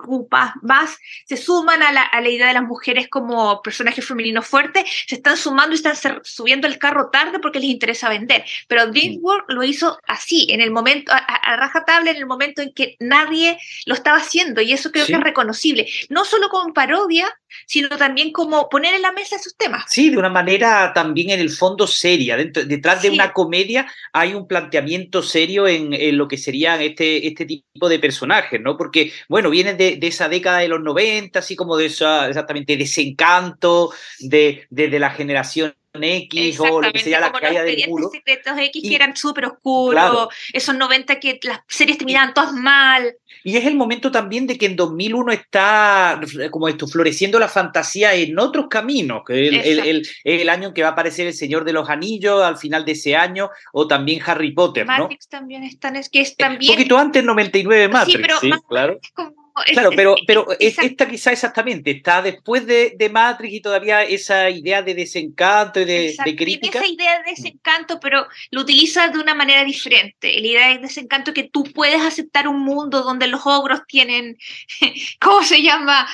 más, 0.63 0.97
se 1.27 1.37
suman 1.37 1.83
a 1.83 1.91
la, 1.91 2.27
idea 2.27 2.47
de 2.47 2.55
las 2.55 2.63
mujeres 2.63 3.07
como 3.07 3.61
personajes 3.61 4.03
femeninos 4.03 4.47
fuertes, 4.47 4.83
se 5.05 5.13
están 5.13 5.37
sumando 5.37 5.73
y 5.73 5.75
están 5.75 5.95
subiendo 6.23 6.65
el 6.65 6.79
carro 6.79 7.11
tarde 7.11 7.37
porque 7.37 7.59
les 7.59 7.69
interesa 7.69 8.09
vender. 8.09 8.45
Pero 8.67 8.87
DreamWorks 8.87 9.53
lo 9.53 9.63
hizo 9.63 9.99
así, 10.07 10.47
en 10.49 10.59
el 10.59 10.71
momento, 10.71 11.11
a, 11.11 11.17
a 11.17 11.55
rajatabla, 11.57 12.09
en 12.09 12.17
el 12.17 12.25
momento 12.25 12.63
en 12.63 12.73
que 12.73 12.95
nadie 12.99 13.59
lo 13.85 13.93
estaba 13.93 14.17
haciendo, 14.17 14.59
y 14.61 14.73
eso 14.73 14.91
creo 14.91 15.05
que 15.05 15.13
es 15.13 15.19
reconocible. 15.19 15.87
No 16.09 16.25
solo 16.25 16.49
como 16.49 16.73
parodia, 16.73 17.31
sino 17.65 17.74
también 17.97 18.31
como 18.31 18.69
poner 18.69 18.95
en 18.95 19.01
la 19.01 19.11
mesa 19.11 19.35
esos 19.35 19.55
temas. 19.55 19.85
Sí, 19.87 20.09
de 20.09 20.17
una 20.17 20.29
manera 20.29 20.91
también 20.93 21.31
en 21.31 21.39
el 21.39 21.49
fondo 21.49 21.87
seria. 21.87 22.37
detrás 22.37 23.01
de 23.01 23.09
una 23.09 23.33
comedia 23.33 23.87
hay 24.13 24.33
un 24.33 24.47
planteamiento 24.47 25.21
serio 25.21 25.67
en, 25.67 25.95
lo 26.17 26.27
que 26.27 26.37
serían 26.37 26.81
este, 26.81 27.27
este 27.27 27.45
tipo 27.45 27.89
de 27.89 27.99
personajes, 27.99 28.59
¿no? 28.61 28.77
Porque, 28.77 29.11
bueno, 29.27 29.49
vienen 29.49 29.77
de, 29.77 29.99
esa 30.01 30.29
década 30.29 30.59
de 30.59 30.67
los 30.67 30.81
90, 30.81 31.39
así 31.39 31.55
como 31.55 31.77
de 31.77 31.87
esa, 31.87 32.27
exactamente, 32.27 32.77
desencanto 32.77 33.91
de, 34.19 34.65
de, 34.69 34.99
la 34.99 35.09
generación 35.09 35.75
X 36.03 36.59
o 36.59 36.81
lo 36.81 36.91
que 36.91 36.99
sería 36.99 37.19
la 37.19 37.31
caída 37.31 37.63
del 37.63 37.87
muro. 37.87 38.09
secretos 38.09 38.53
X 38.57 38.83
que 38.89 38.95
eran 38.95 39.15
súper 39.15 39.45
oscuros, 39.45 40.29
esos 40.53 40.75
90 40.75 41.19
que 41.19 41.39
las 41.43 41.61
series 41.67 41.97
terminaban 41.97 42.33
todas 42.33 42.53
mal. 42.53 43.15
Y 43.43 43.57
es 43.57 43.65
el 43.65 43.75
momento 43.75 44.11
también 44.11 44.47
de 44.47 44.57
que 44.57 44.65
en 44.65 44.75
2001 44.75 45.31
está 45.31 46.19
como 46.49 46.67
esto, 46.67 46.87
floreciendo 46.87 47.39
la 47.39 47.47
fantasía 47.47 48.13
en 48.15 48.39
otros 48.39 48.67
caminos, 48.69 49.21
que 49.25 49.49
es 49.49 49.65
el, 49.65 50.07
el, 50.23 50.49
año 50.49 50.69
en 50.69 50.73
que 50.73 50.81
va 50.81 50.89
a 50.89 50.91
aparecer 50.91 51.27
El 51.27 51.33
Señor 51.33 51.63
de 51.63 51.73
los 51.73 51.89
Anillos 51.89 52.43
al 52.43 52.57
final 52.57 52.85
de 52.85 52.93
ese 52.93 53.15
año, 53.15 53.49
o 53.71 53.87
también 53.87 54.21
Harry 54.25 54.51
Potter, 54.51 54.85
Matrix 54.85 55.27
también 55.27 55.63
está, 55.63 55.89
es 55.89 56.09
que 56.09 56.21
es 56.21 56.35
también... 56.35 56.71
Un 56.71 56.77
poquito 56.77 56.97
antes 56.97 57.23
99 57.23 57.87
Matrix, 57.87 58.17
sí, 58.41 58.49
pero 58.49 58.61
claro. 58.63 58.99
Es 59.01 59.11
como 59.11 59.44
Claro, 59.63 59.91
pero, 59.95 60.15
pero 60.27 60.47
esta 60.59 61.07
quizá 61.07 61.31
exactamente 61.31 61.91
está 61.91 62.21
después 62.21 62.65
de, 62.65 62.93
de, 62.97 63.09
Matrix 63.09 63.53
y 63.53 63.61
todavía 63.61 64.03
esa 64.03 64.49
idea 64.49 64.81
de 64.81 64.93
desencanto 64.93 65.79
y 65.79 65.85
de, 65.85 66.15
de 66.25 66.35
crítica. 66.35 66.79
esa 66.79 66.87
idea 66.87 67.21
de 67.21 67.31
desencanto, 67.31 67.99
pero 68.01 68.27
lo 68.51 68.61
utiliza 68.61 69.07
de 69.07 69.17
una 69.17 69.33
manera 69.33 69.63
diferente. 69.63 70.33
La 70.41 70.47
idea 70.47 70.67
de 70.69 70.79
desencanto 70.79 71.31
es 71.31 71.35
que 71.35 71.49
tú 71.49 71.63
puedes 71.63 72.01
aceptar 72.01 72.49
un 72.49 72.59
mundo 72.59 73.01
donde 73.01 73.27
los 73.27 73.45
ogros 73.45 73.81
tienen, 73.87 74.37
¿cómo 75.21 75.41
se 75.41 75.61
llama? 75.61 76.05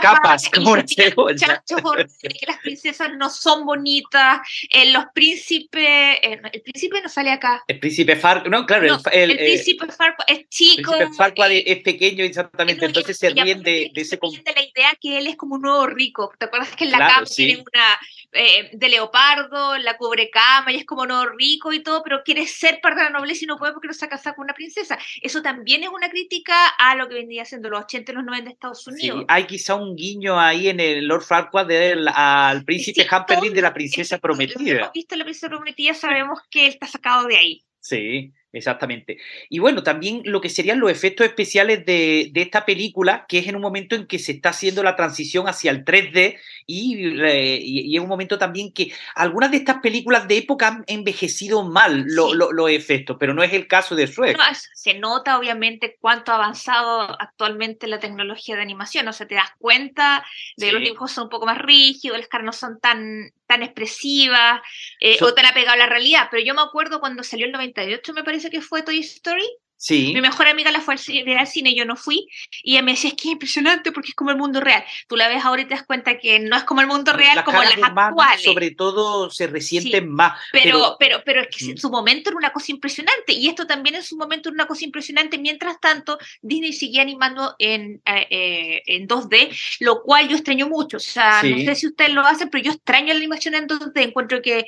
Capas, 0.00 0.48
como 0.54 0.72
una 0.72 0.84
que 0.86 2.46
las 2.46 2.58
princesas 2.62 3.10
no 3.16 3.30
son 3.30 3.64
bonitas, 3.64 4.40
eh, 4.70 4.90
los 4.90 5.04
príncipes, 5.14 5.82
eh, 5.82 6.40
el 6.52 6.62
príncipe 6.62 7.00
no 7.02 7.08
sale 7.08 7.30
acá. 7.30 7.62
El 7.66 7.78
príncipe 7.78 8.16
Farquaad, 8.16 8.50
no, 8.50 8.66
claro, 8.66 8.98
el, 9.12 9.30
el, 9.30 9.36
príncipe 9.36 9.86
Farquaad 9.86 10.26
es 10.28 10.48
chico. 10.48 10.92
El 10.92 10.98
príncipe 10.98 11.16
Farquaad 11.16 11.50
es 11.52 11.82
pequeño, 11.82 12.24
exactamente, 12.24 12.84
entonces 12.86 13.16
se 13.16 13.30
ríen 13.30 13.62
de, 13.62 13.90
ese... 13.94 14.16
de 14.16 14.52
la 14.54 14.62
idea 14.62 14.92
que 15.00 15.18
él 15.18 15.26
es 15.26 15.36
como 15.36 15.56
un 15.56 15.62
nuevo 15.62 15.86
rico, 15.86 16.32
¿te 16.38 16.46
acuerdas 16.46 16.74
que 16.74 16.84
en 16.84 16.92
la 16.92 16.98
cama 16.98 17.26
tiene 17.26 17.56
una, 17.56 17.98
eh, 18.32 18.70
de 18.72 18.88
leopardo, 18.88 19.76
la 19.78 19.96
cubre 19.96 20.30
cama 20.30 20.72
y 20.72 20.76
es 20.76 20.84
como 20.84 21.06
no 21.06 21.26
rico 21.26 21.72
y 21.72 21.82
todo, 21.82 22.02
pero 22.02 22.22
quiere 22.24 22.46
ser 22.46 22.80
parte 22.80 23.00
de 23.00 23.10
la 23.10 23.18
nobleza 23.18 23.44
y 23.44 23.46
no 23.46 23.56
puede 23.56 23.72
porque 23.72 23.88
no 23.88 23.94
se 23.94 24.04
ha 24.04 24.08
casado 24.08 24.36
con 24.36 24.44
una 24.44 24.54
princesa. 24.54 24.98
Eso 25.22 25.42
también 25.42 25.82
es 25.82 25.88
una 25.88 26.08
crítica 26.10 26.68
a 26.78 26.94
lo 26.94 27.08
que 27.08 27.14
vendría 27.14 27.44
siendo 27.44 27.70
los 27.70 27.82
80 27.84 28.12
y 28.12 28.14
los 28.14 28.24
90 28.24 28.44
de 28.48 28.52
Estados 28.54 28.86
Unidos. 28.86 29.20
Sí, 29.20 29.26
hay 29.28 29.44
quizá 29.46 29.74
un 29.74 29.96
guiño 29.96 30.38
ahí 30.38 30.68
en 30.68 30.80
el 30.80 31.06
Lord 31.06 31.22
Farquaad 31.22 31.66
del, 31.66 32.08
al 32.08 32.64
príncipe 32.64 33.02
Sí, 33.02 33.48
de 33.50 33.62
la 33.62 33.72
princesa 33.72 34.16
que 34.16 34.20
prometida. 34.20 34.78
hemos 34.78 34.92
visto 34.92 35.16
la 35.16 35.24
princesa 35.24 35.48
prometida 35.48 35.94
sabemos 35.94 36.40
que 36.50 36.66
él 36.66 36.72
está 36.72 36.86
sacado 36.86 37.26
de 37.26 37.36
ahí. 37.36 37.64
Sí, 37.80 38.32
exactamente. 38.56 39.18
Y 39.48 39.58
bueno, 39.58 39.82
también 39.82 40.22
lo 40.24 40.40
que 40.40 40.48
serían 40.48 40.80
los 40.80 40.90
efectos 40.90 41.26
especiales 41.26 41.84
de, 41.86 42.30
de 42.32 42.42
esta 42.42 42.64
película, 42.64 43.24
que 43.28 43.38
es 43.38 43.46
en 43.48 43.56
un 43.56 43.62
momento 43.62 43.94
en 43.96 44.06
que 44.06 44.18
se 44.18 44.32
está 44.32 44.50
haciendo 44.50 44.82
la 44.82 44.96
transición 44.96 45.48
hacia 45.48 45.70
el 45.70 45.84
3D 45.84 46.38
y, 46.66 46.96
y- 47.20 47.96
es 47.96 48.02
un 48.02 48.08
momento 48.08 48.38
también 48.38 48.72
que 48.72 48.92
algunas 49.14 49.50
de 49.50 49.58
estas 49.58 49.78
películas 49.80 50.26
de 50.28 50.38
época 50.38 50.68
han 50.68 50.84
envejecido 50.86 51.62
mal 51.64 52.04
lo- 52.06 52.30
Sí. 52.30 52.36
lo- 52.36 52.52
los 52.52 52.70
efectos, 52.70 53.16
pero 53.20 53.34
no 53.34 53.42
es 53.42 53.52
el 53.52 53.66
caso 53.66 53.94
de 53.94 54.06
Shrek. 54.06 54.36
No, 54.36 54.44
se 54.74 54.94
nota 54.94 55.38
obviamente 55.38 55.96
cuánto 56.00 56.32
ha 56.32 56.36
avanzado 56.36 57.00
actualmente 57.20 57.86
la 57.86 58.00
tecnología 58.00 58.56
de 58.56 58.62
animación, 58.62 59.06
o 59.08 59.12
sea, 59.12 59.26
te 59.26 59.34
das 59.34 59.50
cuenta 59.58 60.24
de 60.56 60.66
que 60.66 60.72
los 60.72 60.80
Sí. 60.80 60.86
dibujos 60.86 61.12
son 61.12 61.24
un 61.24 61.30
poco 61.30 61.46
más 61.46 61.58
rígidos, 61.58 62.18
las 62.18 62.28
caras 62.28 62.46
no 62.46 62.52
son 62.52 62.80
tan, 62.80 63.32
tan 63.46 63.62
expresivas 63.62 64.60
eh, 65.00 65.16
So- 65.18 65.26
o 65.26 65.34
tan 65.34 65.46
apegadas 65.46 65.74
a 65.74 65.78
la 65.78 65.86
realidad, 65.86 66.28
pero 66.30 66.42
yo 66.44 66.54
me 66.54 66.62
acuerdo 66.62 67.00
cuando 67.00 67.22
salió 67.22 67.46
el 67.46 67.52
98, 67.52 68.12
me 68.12 68.24
parece 68.24 68.45
que 68.50 68.60
fue 68.60 68.82
Toy 68.82 69.00
Story, 69.00 69.44
Sí. 69.78 70.12
mi 70.14 70.22
mejor 70.22 70.48
amiga 70.48 70.70
la 70.70 70.80
fue 70.80 70.94
al 70.94 70.98
cine, 71.46 71.74
yo 71.74 71.84
no 71.84 71.96
fui, 71.96 72.26
y 72.62 72.72
ella 72.72 72.82
me 72.82 72.92
decía, 72.92 73.10
es 73.10 73.14
que 73.16 73.28
es 73.28 73.32
impresionante 73.32 73.92
porque 73.92 74.08
es 74.08 74.14
como 74.14 74.30
el 74.30 74.38
mundo 74.38 74.58
real. 74.58 74.82
Tú 75.06 75.16
la 75.16 75.28
ves 75.28 75.44
ahora 75.44 75.60
y 75.60 75.66
te 75.66 75.74
das 75.74 75.84
cuenta 75.84 76.18
que 76.18 76.38
no 76.38 76.56
es 76.56 76.64
como 76.64 76.80
el 76.80 76.86
mundo 76.86 77.12
real, 77.12 77.36
Las 77.36 77.44
como 77.44 77.62
las 77.62 77.74
actuales. 77.82 78.42
sobre 78.42 78.70
todo, 78.70 79.28
se 79.30 79.46
resienten 79.48 80.04
Sí, 80.04 80.08
más. 80.08 80.40
Pero, 80.50 80.96
pero, 80.98 81.22
pero 81.26 81.42
es 81.42 81.48
que 81.54 81.66
Mm. 81.66 81.70
en 81.72 81.76
su 81.76 81.90
momento 81.90 82.30
era 82.30 82.38
una 82.38 82.52
cosa 82.54 82.72
impresionante, 82.72 83.34
y 83.34 83.48
esto 83.48 83.66
también 83.66 83.96
en 83.96 84.02
su 84.02 84.16
momento 84.16 84.48
era 84.48 84.54
una 84.54 84.66
cosa 84.66 84.82
impresionante. 84.86 85.36
Mientras 85.36 85.78
tanto, 85.78 86.16
Disney 86.40 86.72
seguía 86.72 87.02
animando 87.02 87.54
en, 87.58 88.00
eh, 88.06 88.26
eh, 88.30 88.82
en 88.86 89.06
2D, 89.06 89.50
lo 89.80 90.00
cual 90.02 90.26
yo 90.26 90.36
extraño 90.36 90.68
mucho. 90.68 90.96
O 90.96 91.00
sea, 91.00 91.42
no 91.42 91.54
Sí. 91.54 91.66
sé 91.66 91.74
si 91.74 91.86
ustedes 91.88 92.12
lo 92.12 92.22
hacen, 92.22 92.48
pero 92.48 92.64
yo 92.64 92.72
extraño 92.72 93.08
la 93.12 93.18
animación 93.18 93.54
en 93.54 93.66
2D, 93.66 94.02
encuentro 94.04 94.40
que 94.40 94.60
es 94.60 94.64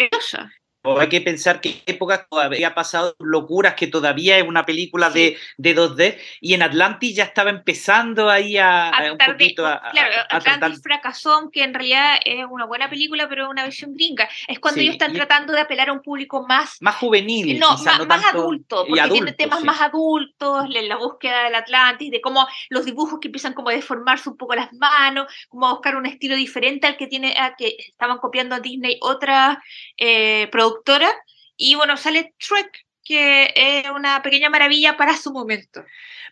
hermosa. 0.00 0.50
Hay 0.84 1.08
que 1.08 1.20
pensar 1.20 1.60
que 1.60 1.82
épocas 1.86 2.26
todavía 2.30 2.68
ha 2.68 2.74
pasado 2.74 3.14
locuras 3.18 3.74
que 3.74 3.88
todavía 3.88 4.38
es 4.38 4.44
una 4.46 4.64
película 4.64 5.10
de, 5.10 5.36
de 5.58 5.74
2D 5.74 6.18
y 6.40 6.54
en 6.54 6.62
Atlantis 6.62 7.16
ya 7.16 7.24
estaba 7.24 7.50
empezando 7.50 8.30
ahí 8.30 8.56
a, 8.56 8.88
a 8.88 9.08
A 9.08 9.12
un 9.12 9.18
de- 9.18 9.26
poquito 9.26 9.66
a, 9.66 9.82
claro, 9.90 10.14
Atlantis 10.30 10.80
fracasó, 10.82 11.32
aunque 11.34 11.62
en 11.64 11.74
realidad 11.74 12.18
es 12.24 12.44
una 12.48 12.64
buena 12.64 12.88
película, 12.88 13.28
pero 13.28 13.44
es 13.44 13.50
una 13.50 13.64
versión 13.64 13.92
gringa. 13.92 14.28
Es 14.46 14.60
cuando 14.60 14.78
Sí, 14.78 14.84
ellos 14.84 14.94
están 14.94 15.10
y- 15.12 15.14
tratando 15.16 15.52
de 15.52 15.60
apelar 15.60 15.88
a 15.90 15.92
un 15.92 16.00
público 16.00 16.46
más 16.46 16.76
más 16.80 16.94
juvenil, 16.96 17.58
No, 17.58 17.76
quizá, 17.76 17.90
más, 17.90 17.98
no 17.98 18.06
más 18.06 18.24
adulto, 18.32 18.76
porque 18.86 18.92
tiene 19.02 19.14
adulto, 19.16 19.34
temas 19.36 19.60
sí. 19.60 19.66
más 19.66 19.80
adultos, 19.80 20.68
la 20.70 20.96
búsqueda 20.96 21.44
del 21.44 21.54
Atlantis, 21.56 22.10
de 22.10 22.20
cómo 22.20 22.46
los 22.70 22.84
dibujos 22.84 23.18
que 23.20 23.28
empiezan 23.28 23.52
como 23.52 23.68
a 23.68 23.72
deformarse 23.72 24.30
un 24.30 24.36
poco 24.36 24.54
las 24.54 24.72
manos, 24.72 25.26
como 25.48 25.66
a 25.66 25.72
buscar 25.72 25.96
un 25.96 26.06
estilo 26.06 26.36
diferente 26.36 26.86
al 26.86 26.96
que 26.96 27.08
tiene, 27.08 27.34
a 27.38 27.56
que 27.56 27.74
estaban 27.78 28.18
copiando 28.18 28.54
a 28.54 28.60
Disney 28.60 28.96
otra 29.00 29.62
eh, 29.96 30.48
productora. 30.68 31.10
Y 31.56 31.74
bueno, 31.74 31.96
sale 31.96 32.34
Shrek, 32.38 32.86
que 33.08 33.52
es 33.56 33.90
una 33.90 34.22
pequeña 34.22 34.50
maravilla 34.50 34.98
para 34.98 35.16
su 35.16 35.32
momento. 35.32 35.82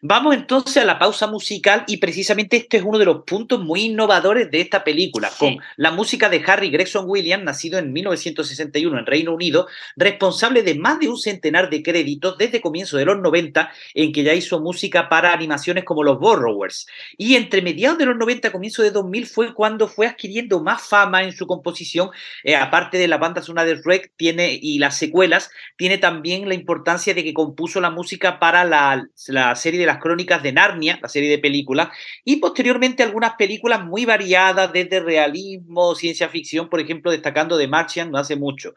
Vamos 0.02 0.34
entonces 0.34 0.76
a 0.76 0.84
la 0.84 0.98
pausa 0.98 1.26
musical 1.26 1.84
y 1.86 1.96
precisamente 1.96 2.58
este 2.58 2.76
es 2.76 2.82
uno 2.82 2.98
de 2.98 3.06
los 3.06 3.24
puntos 3.24 3.60
muy 3.64 3.84
innovadores 3.84 4.50
de 4.50 4.60
esta 4.60 4.84
película, 4.84 5.30
Sí. 5.30 5.36
con 5.38 5.56
la 5.76 5.90
música 5.90 6.28
de 6.28 6.44
Harry 6.46 6.68
Gregson 6.70 7.06
Williams, 7.08 7.44
nacido 7.44 7.78
en 7.78 7.94
1961 7.94 8.98
en 8.98 9.06
Reino 9.06 9.32
Unido, 9.32 9.68
responsable 9.96 10.62
de 10.62 10.74
más 10.74 11.00
de 11.00 11.08
un 11.08 11.16
centenar 11.18 11.70
de 11.70 11.82
créditos 11.82 12.36
desde 12.36 12.60
comienzo 12.60 12.98
de 12.98 13.06
los 13.06 13.18
90, 13.20 13.72
en 13.94 14.12
que 14.12 14.22
ya 14.22 14.34
hizo 14.34 14.60
música 14.60 15.08
para 15.08 15.32
animaciones 15.32 15.84
como 15.84 16.02
los 16.02 16.18
Borrowers. 16.18 16.86
Y 17.16 17.36
entre 17.36 17.62
mediados 17.62 17.96
de 17.96 18.04
los 18.04 18.16
90, 18.16 18.52
comienzo 18.52 18.82
de 18.82 18.90
2000 18.90 19.26
fue 19.26 19.54
cuando 19.54 19.88
fue 19.88 20.06
adquiriendo 20.06 20.60
más 20.62 20.82
fama 20.86 21.22
en 21.24 21.32
su 21.32 21.46
composición, 21.46 22.10
eh, 22.44 22.54
aparte 22.54 22.98
de 22.98 23.08
la 23.08 23.16
banda 23.16 23.40
sonora 23.40 23.64
de 23.64 23.76
Shrek 23.76 24.12
tiene, 24.16 24.58
y 24.60 24.78
las 24.78 24.98
secuelas, 24.98 25.50
tiene 25.76 25.96
también 25.96 26.46
la 26.48 26.54
importancia 26.66 27.14
de 27.14 27.22
que 27.22 27.32
compuso 27.32 27.80
la 27.80 27.90
música 27.90 28.40
para 28.40 28.64
la, 28.64 29.08
la 29.28 29.54
serie 29.54 29.78
de 29.78 29.86
las 29.86 29.98
crónicas 29.98 30.42
de 30.42 30.52
Narnia, 30.52 30.98
la 31.00 31.08
serie 31.08 31.30
de 31.30 31.38
películas, 31.38 31.90
y 32.24 32.36
posteriormente 32.36 33.04
algunas 33.04 33.34
películas 33.34 33.84
muy 33.84 34.04
variadas, 34.04 34.72
desde 34.72 34.98
realismo, 34.98 35.94
ciencia 35.94 36.28
ficción, 36.28 36.68
por 36.68 36.80
ejemplo, 36.80 37.12
destacando 37.12 37.56
The 37.56 37.68
Martian 37.68 38.10
no 38.10 38.18
hace 38.18 38.34
mucho. 38.34 38.74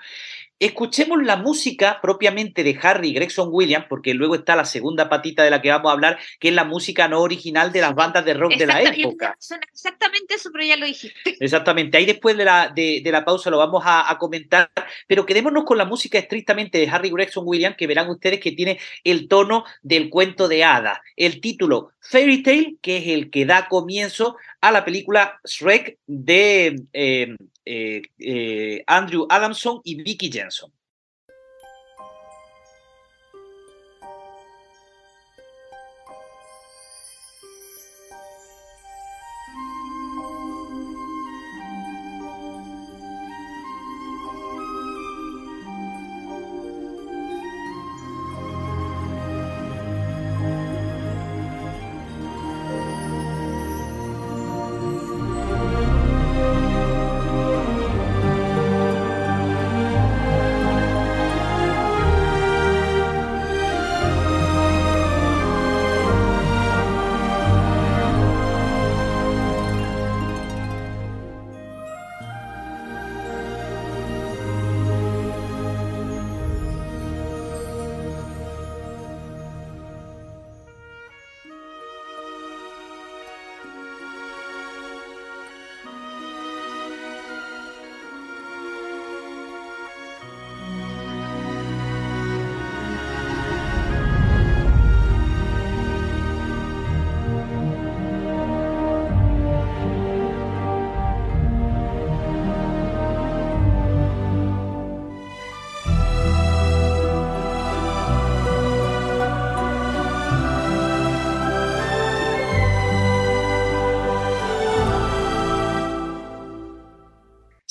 Escuchemos 0.59 1.23
la 1.23 1.37
música 1.37 1.99
propiamente 2.01 2.63
de 2.65 2.77
Harry 2.81 3.13
Gregson 3.13 3.47
Williams, 3.49 3.85
porque 3.87 4.13
luego 4.13 4.35
está 4.35 4.57
la 4.57 4.65
segunda 4.65 5.07
patita 5.07 5.41
de 5.43 5.49
la 5.49 5.61
que 5.61 5.69
vamos 5.69 5.89
a 5.89 5.93
hablar, 5.93 6.19
que 6.37 6.49
es 6.49 6.53
la 6.53 6.65
música 6.65 7.07
no 7.07 7.21
original 7.21 7.71
de 7.71 7.79
las 7.79 7.95
bandas 7.95 8.25
de 8.25 8.33
rock 8.33 8.55
de 8.55 8.67
la 8.67 8.81
época. 8.81 9.37
exactamente 9.71 10.35
eso, 10.35 10.49
pero 10.51 10.65
ya 10.65 10.75
lo 10.75 10.85
dijiste. 10.85 11.37
Exactamente, 11.39 11.97
ahí 11.97 12.05
después 12.05 12.35
de 12.35 12.43
la, 12.43 12.71
de, 12.75 13.01
de 13.01 13.11
la 13.11 13.23
pausa 13.23 13.49
lo 13.49 13.57
vamos 13.57 13.83
a, 13.85 14.11
a 14.11 14.17
comentar, 14.17 14.69
pero 15.07 15.25
quedémonos 15.25 15.63
con 15.63 15.77
la 15.77 15.85
música 15.85 16.17
estrictamente 16.17 16.77
de 16.77 16.89
Harry 16.89 17.09
Gregson 17.09 17.43
Williams, 17.47 17.77
que 17.77 17.87
verán 17.87 18.09
ustedes 18.09 18.39
que 18.39 18.51
tiene 18.51 18.79
el 19.03 19.29
tono 19.29 19.63
del 19.81 20.09
cuento 20.09 20.47
de 20.49 20.65
hada. 20.65 21.01
El 21.15 21.39
título 21.39 21.91
Fairy 22.01 22.43
Tale, 22.43 22.75
que 22.81 22.97
es 22.97 23.07
el 23.07 23.29
que 23.29 23.45
da 23.45 23.67
comienzo 23.67 24.35
a 24.61 24.71
la 24.71 24.83
película 24.83 25.39
Shrek 25.43 25.99
de 26.05 26.83
eh, 26.93 27.35
eh, 27.65 28.01
eh, 28.19 28.83
Andrew 28.87 29.25
Adamson 29.29 29.81
y 29.83 30.01
Vicky 30.01 30.31
Jensen. 30.31 30.71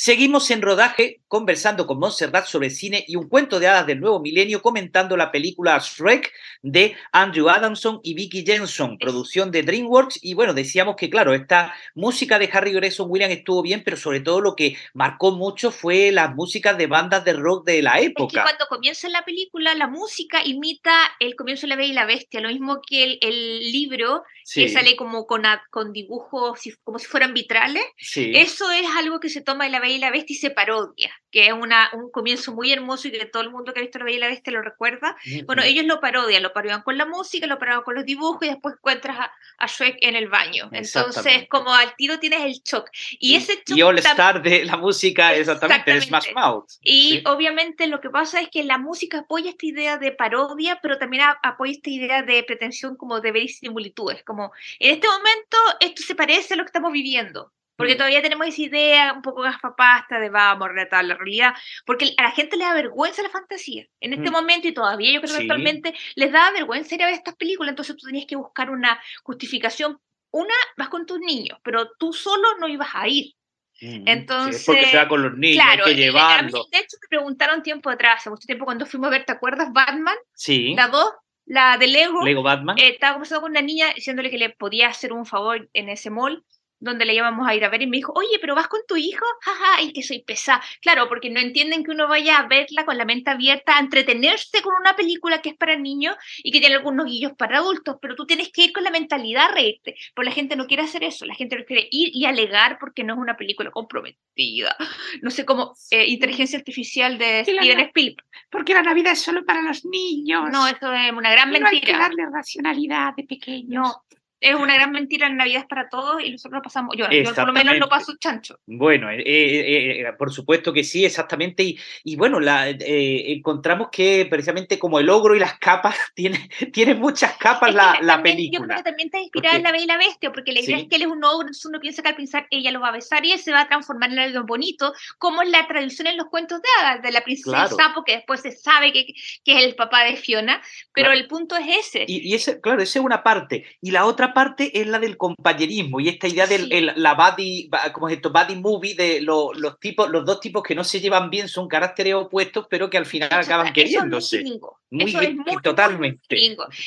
Seguimos 0.08 0.50
en 0.50 0.62
rodaje 0.62 1.17
conversando 1.28 1.86
con 1.86 1.98
Montserrat 1.98 2.46
sobre 2.46 2.70
cine 2.70 3.04
y 3.06 3.16
un 3.16 3.28
cuento 3.28 3.60
de 3.60 3.68
hadas 3.68 3.86
del 3.86 4.00
nuevo 4.00 4.18
milenio 4.20 4.62
comentando 4.62 5.16
la 5.16 5.30
película 5.30 5.78
Shrek 5.78 6.32
de 6.62 6.96
Andrew 7.12 7.48
Adamson 7.48 8.00
y 8.02 8.14
Vicky 8.14 8.44
Jensen, 8.44 8.98
producción 8.98 9.50
de 9.50 9.62
DreamWorks. 9.62 10.18
Y 10.22 10.34
bueno, 10.34 10.54
decíamos 10.54 10.96
que 10.96 11.10
claro, 11.10 11.34
esta 11.34 11.74
música 11.94 12.38
de 12.38 12.48
Harry 12.52 12.72
Gregson 12.72 13.10
Williams 13.10 13.34
estuvo 13.34 13.62
bien, 13.62 13.82
pero 13.84 13.96
sobre 13.96 14.20
todo 14.20 14.40
lo 14.40 14.56
que 14.56 14.76
marcó 14.94 15.32
mucho 15.32 15.70
fue 15.70 16.10
las 16.12 16.34
músicas 16.34 16.76
de 16.78 16.86
bandas 16.86 17.24
de 17.24 17.34
rock 17.34 17.66
de 17.66 17.82
la 17.82 17.96
Es 17.96 18.00
que 18.00 18.06
época. 18.06 18.42
cuando 18.42 18.66
comienza 18.68 19.08
la 19.08 19.24
película, 19.24 19.74
la 19.74 19.86
música 19.86 20.42
imita 20.44 20.92
el 21.20 21.36
comienzo 21.36 21.62
de 21.62 21.68
La 21.68 21.76
Bella 21.76 21.90
y 21.92 21.94
la 21.94 22.06
Bestia, 22.06 22.40
lo 22.40 22.48
mismo 22.48 22.80
que 22.86 23.04
el, 23.04 23.18
el 23.20 23.70
libro, 23.70 24.22
Sí, 24.44 24.62
que 24.62 24.68
sale 24.70 24.96
como 24.96 25.26
con, 25.26 25.42
con 25.70 25.92
dibujos 25.92 26.58
como 26.82 26.98
si 26.98 27.06
fueran 27.06 27.34
vitrales. 27.34 27.84
sí. 27.98 28.32
Eso 28.34 28.70
es 28.70 28.86
algo 28.96 29.20
que 29.20 29.28
se 29.28 29.42
toma 29.42 29.64
de 29.64 29.70
La 29.70 29.80
Bella 29.80 29.94
y 29.96 29.98
la 29.98 30.10
Bestia 30.10 30.34
y 30.34 30.38
se 30.38 30.50
parodia, 30.50 31.12
que 31.30 31.48
es 31.48 31.52
una, 31.52 31.90
un 31.92 32.10
comienzo 32.10 32.54
muy 32.54 32.72
hermoso 32.72 33.08
y 33.08 33.10
que 33.10 33.26
todo 33.26 33.42
el 33.42 33.50
mundo 33.50 33.72
que 33.72 33.80
ha 33.80 33.82
visto 33.82 33.98
La 33.98 34.06
Bella 34.06 34.16
y 34.16 34.20
la 34.20 34.28
Bestia 34.28 34.52
lo 34.52 34.62
recuerda. 34.62 35.16
Bueno, 35.44 35.62
ellos 35.62 35.84
lo 35.84 36.00
parodian, 36.00 36.42
lo 36.42 36.52
parodian 36.52 36.82
con 36.82 36.96
la 36.96 37.06
música, 37.06 37.46
lo 37.46 37.58
parodian 37.58 37.82
con 37.82 37.94
los 37.94 38.04
dibujos 38.04 38.42
y 38.42 38.50
después 38.50 38.76
encuentras 38.76 39.18
a, 39.18 39.32
a 39.58 39.66
Shrek 39.66 39.98
en 40.00 40.16
el 40.16 40.28
baño. 40.28 40.70
Entonces, 40.72 41.46
como 41.48 41.72
al 41.72 41.94
tiro 41.96 42.18
tienes 42.18 42.40
el 42.40 42.62
shock. 42.64 42.88
Y, 43.18 43.34
ese 43.34 43.62
Y 43.66 43.82
All 43.82 43.98
Star 43.98 44.42
de 44.42 44.64
la 44.64 44.76
música, 44.76 45.34
exactamente, 45.34 45.96
es 45.96 46.04
Smash 46.06 46.32
Mouth. 46.34 46.70
Y 46.82 47.22
obviamente 47.26 47.86
lo 47.86 48.00
que 48.00 48.10
pasa 48.10 48.40
es 48.40 48.48
que 48.48 48.64
la 48.64 48.78
música 48.78 49.18
apoya 49.18 49.50
esta 49.50 49.66
idea 49.66 49.98
de 49.98 50.12
parodia, 50.12 50.78
pero 50.80 50.98
también 50.98 51.24
apoya 51.42 51.72
esta 51.72 51.90
idea 51.90 52.22
de 52.22 52.42
pretensión 52.42 52.96
como 52.96 53.20
de 53.20 53.32
ver 53.32 53.48
similitudes, 53.48 54.22
como 54.24 54.52
en 54.78 54.94
este 54.94 55.06
momento 55.06 55.56
esto 55.80 56.02
se 56.02 56.14
parece 56.14 56.54
a 56.54 56.56
lo 56.56 56.64
que 56.64 56.68
estamos 56.68 56.92
viviendo. 56.92 57.52
Porque 57.78 57.94
mm. 57.94 57.96
todavía 57.96 58.22
tenemos 58.22 58.48
esa 58.48 58.62
idea 58.62 59.12
un 59.12 59.22
poco 59.22 59.42
gafapasta 59.42 60.18
de 60.18 60.28
vamos 60.28 60.66
a 60.66 60.68
relatar 60.72 61.04
la 61.04 61.14
realidad, 61.14 61.54
porque 61.86 62.12
a 62.16 62.24
la 62.24 62.30
gente 62.32 62.56
le 62.56 62.64
da 62.64 62.74
vergüenza 62.74 63.22
la 63.22 63.30
fantasía. 63.30 63.86
En 64.00 64.12
este 64.12 64.30
mm. 64.30 64.32
momento 64.32 64.68
y 64.68 64.74
todavía 64.74 65.12
yo 65.12 65.22
creo 65.22 65.36
que 65.36 65.42
actualmente 65.42 65.94
les 66.16 66.32
da 66.32 66.50
vergüenza 66.50 66.96
ir 66.96 67.04
a 67.04 67.06
ver 67.06 67.14
estas 67.14 67.36
películas, 67.36 67.70
entonces 67.70 67.96
tú 67.96 68.06
tenías 68.06 68.26
que 68.26 68.34
buscar 68.34 68.68
una 68.70 69.00
justificación. 69.22 69.98
Una, 70.30 70.54
vas 70.76 70.88
con 70.88 71.06
tus 71.06 71.20
niños, 71.20 71.58
pero 71.62 71.92
tú 71.98 72.12
solo 72.12 72.58
no 72.58 72.68
ibas 72.68 72.90
a 72.92 73.06
ir. 73.08 73.32
Entonces, 73.80 74.64
porque 74.66 74.86
se 74.86 74.96
va 74.96 75.06
con 75.06 75.22
los 75.22 75.38
niños, 75.38 75.64
claro, 75.64 75.86
hay 75.86 75.94
que 75.94 76.00
llevarlo. 76.00 76.66
de 76.72 76.78
hecho, 76.78 76.96
me 77.00 77.08
preguntaron 77.08 77.62
tiempo 77.62 77.88
atrás, 77.90 78.16
hace 78.16 78.30
mucho 78.30 78.44
tiempo 78.44 78.64
cuando 78.64 78.86
fuimos 78.86 79.06
a 79.06 79.10
ver, 79.10 79.24
¿te 79.24 79.32
acuerdas? 79.32 79.72
Batman. 79.72 80.16
Sí. 80.34 80.74
La 80.74 80.88
2, 80.88 81.12
la 81.46 81.78
de 81.78 81.86
Lego. 81.86 82.24
Lego 82.24 82.42
Batman. 82.42 82.76
Eh, 82.76 82.88
estaba 82.88 83.14
conversando 83.14 83.42
con 83.42 83.52
una 83.52 83.62
niña 83.62 83.92
diciéndole 83.94 84.30
que 84.30 84.38
le 84.38 84.50
podía 84.50 84.88
hacer 84.88 85.12
un 85.12 85.24
favor 85.24 85.70
en 85.72 85.88
ese 85.88 86.10
mall 86.10 86.44
donde 86.80 87.04
le 87.04 87.14
íbamos 87.14 87.46
a 87.48 87.54
ir 87.54 87.64
a 87.64 87.68
ver 87.68 87.82
y 87.82 87.86
me 87.86 87.96
dijo, 87.96 88.12
oye, 88.14 88.38
pero 88.40 88.54
vas 88.54 88.68
con 88.68 88.80
tu 88.86 88.96
hijo, 88.96 89.24
jaja, 89.42 89.82
y 89.82 89.92
que 89.92 90.02
soy 90.02 90.22
pesada. 90.22 90.62
Claro, 90.80 91.08
porque 91.08 91.30
no 91.30 91.40
entienden 91.40 91.84
que 91.84 91.90
uno 91.90 92.08
vaya 92.08 92.38
a 92.38 92.46
verla 92.46 92.84
con 92.84 92.96
la 92.96 93.04
mente 93.04 93.30
abierta, 93.30 93.76
a 93.76 93.80
entretenerse 93.80 94.62
con 94.62 94.74
una 94.74 94.94
película 94.96 95.42
que 95.42 95.50
es 95.50 95.56
para 95.56 95.76
niños 95.76 96.16
y 96.42 96.52
que 96.52 96.60
tiene 96.60 96.76
algunos 96.76 97.06
guillos 97.06 97.32
para 97.36 97.58
adultos, 97.58 97.96
pero 98.00 98.14
tú 98.14 98.26
tienes 98.26 98.50
que 98.52 98.64
ir 98.64 98.72
con 98.72 98.84
la 98.84 98.90
mentalidad 98.90 99.46
a 99.46 99.54
reírte. 99.54 99.96
Pero 100.14 100.24
la 100.24 100.32
gente 100.32 100.56
no 100.56 100.66
quiere 100.66 100.84
hacer 100.84 101.04
eso, 101.04 101.26
la 101.26 101.34
gente 101.34 101.56
no 101.56 101.64
quiere 101.64 101.88
ir 101.90 102.10
y 102.12 102.24
alegar 102.24 102.78
porque 102.78 103.04
no 103.04 103.14
es 103.14 103.18
una 103.18 103.36
película 103.36 103.70
comprometida. 103.70 104.76
No 105.22 105.30
sé 105.30 105.44
cómo, 105.44 105.74
eh, 105.90 106.06
inteligencia 106.06 106.58
artificial 106.58 107.18
de 107.18 107.42
Steven 107.42 107.80
Spielberg. 107.80 108.26
Porque 108.50 108.74
la 108.74 108.82
Navidad 108.82 109.12
es 109.12 109.20
solo 109.20 109.44
para 109.44 109.62
los 109.62 109.84
niños. 109.84 110.44
No, 110.50 110.66
eso 110.66 110.92
es 110.92 111.12
una 111.12 111.32
gran 111.32 111.50
mentira. 111.50 111.70
hay 111.70 111.80
que 111.80 111.92
darle 111.92 112.26
racionalidad 112.32 113.14
de 113.16 113.24
pequeños. 113.24 113.68
No, 113.68 114.04
es 114.40 114.54
una 114.54 114.74
gran 114.74 114.92
mentira, 114.92 115.26
en 115.26 115.36
Navidad 115.36 115.62
es 115.62 115.66
para 115.66 115.88
todos 115.88 116.22
y 116.22 116.30
nosotros 116.30 116.58
lo 116.58 116.62
pasamos, 116.62 116.96
yo, 116.96 117.10
yo 117.10 117.34
por 117.34 117.46
lo 117.46 117.52
menos 117.52 117.78
no 117.78 117.88
paso 117.88 118.14
chancho. 118.18 118.58
Bueno, 118.66 119.10
eh, 119.10 119.22
eh, 119.24 120.00
eh, 120.00 120.12
por 120.16 120.32
supuesto 120.32 120.72
que 120.72 120.84
sí, 120.84 121.04
exactamente, 121.04 121.62
y, 121.64 121.78
y 122.04 122.16
bueno, 122.16 122.38
la, 122.38 122.68
encontramos 122.68 123.88
que 123.90 124.26
precisamente 124.30 124.78
como 124.78 125.00
el 125.00 125.10
ogro 125.10 125.34
y 125.34 125.40
las 125.40 125.58
capas, 125.58 125.96
tiene, 126.14 126.48
tiene 126.72 126.94
muchas 126.94 127.36
capas 127.36 127.74
la, 127.74 127.98
la 128.02 128.22
película. 128.22 128.60
Yo 128.60 128.64
creo 128.66 128.76
que 128.76 128.82
también 128.82 129.06
está 129.08 129.20
inspirada 129.20 129.56
en 129.56 129.62
La 129.62 129.72
Bella 129.72 129.84
y 129.84 129.88
la 129.88 129.98
Bestia, 129.98 130.32
porque 130.32 130.52
la 130.52 130.60
idea 130.60 130.78
es 130.78 130.88
que 130.88 130.96
él 130.96 131.02
es 131.02 131.08
un 131.08 131.24
ogro, 131.24 131.40
entonces 131.40 131.66
uno 131.66 131.80
piensa 131.80 132.02
que 132.02 132.08
al 132.08 132.16
pensar 132.16 132.46
ella 132.50 132.70
lo 132.70 132.80
va 132.80 132.88
a 132.88 132.92
besar 132.92 133.24
y 133.24 133.32
él 133.32 133.38
se 133.38 133.52
va 133.52 133.62
a 133.62 133.68
transformar 133.68 134.12
en 134.12 134.20
algo 134.20 134.44
bonito, 134.44 134.92
como 135.18 135.42
es 135.42 135.50
la 135.50 135.66
tradición 135.66 136.06
en 136.06 136.16
los 136.16 136.26
cuentos 136.28 136.60
de 136.62 136.68
hadas, 136.80 137.02
de 137.02 137.10
la 137.10 137.22
princesa 137.22 137.66
Sapo, 137.68 138.04
que 138.04 138.16
después 138.16 138.40
se 138.40 138.52
sabe 138.52 138.92
que, 138.92 139.06
que, 139.44 139.58
es 139.58 139.64
el 139.64 139.74
papá 139.74 140.04
de 140.04 140.16
Fiona, 140.16 140.62
pero 140.92 141.12
el 141.12 141.26
punto 141.26 141.56
es 141.56 141.86
ese. 141.86 142.04
Y, 142.06 142.28
y 142.28 142.34
ese, 142.34 142.60
claro, 142.60 142.82
esa 142.82 142.98
es 142.98 143.04
una 143.04 143.22
parte, 143.22 143.66
y 143.80 143.90
la 143.90 144.04
otra 144.04 144.27
parte 144.32 144.80
es 144.80 144.86
la 144.86 144.98
del 144.98 145.16
compañerismo 145.16 146.00
y 146.00 146.08
esta 146.08 146.28
idea 146.28 146.46
de 146.46 146.92
la 146.96 147.14
buddy, 147.14 147.70
como 147.92 148.08
es 148.08 148.16
esto, 148.16 148.30
buddy 148.30 148.56
movie 148.56 148.94
de 148.94 149.20
los 149.20 149.78
tipos, 149.80 150.08
los 150.10 150.24
dos 150.24 150.40
tipos 150.40 150.62
que 150.62 150.74
no 150.74 150.84
se 150.84 151.00
llevan 151.00 151.30
bien 151.30 151.48
son 151.48 151.68
caracteres 151.68 152.14
opuestos, 152.14 152.66
pero 152.68 152.88
que 152.90 152.98
al 152.98 153.06
final 153.06 153.30
acaban 153.32 153.72
queriéndose. 153.72 154.44
Muy, 154.90 155.36
totalmente. 155.62 156.36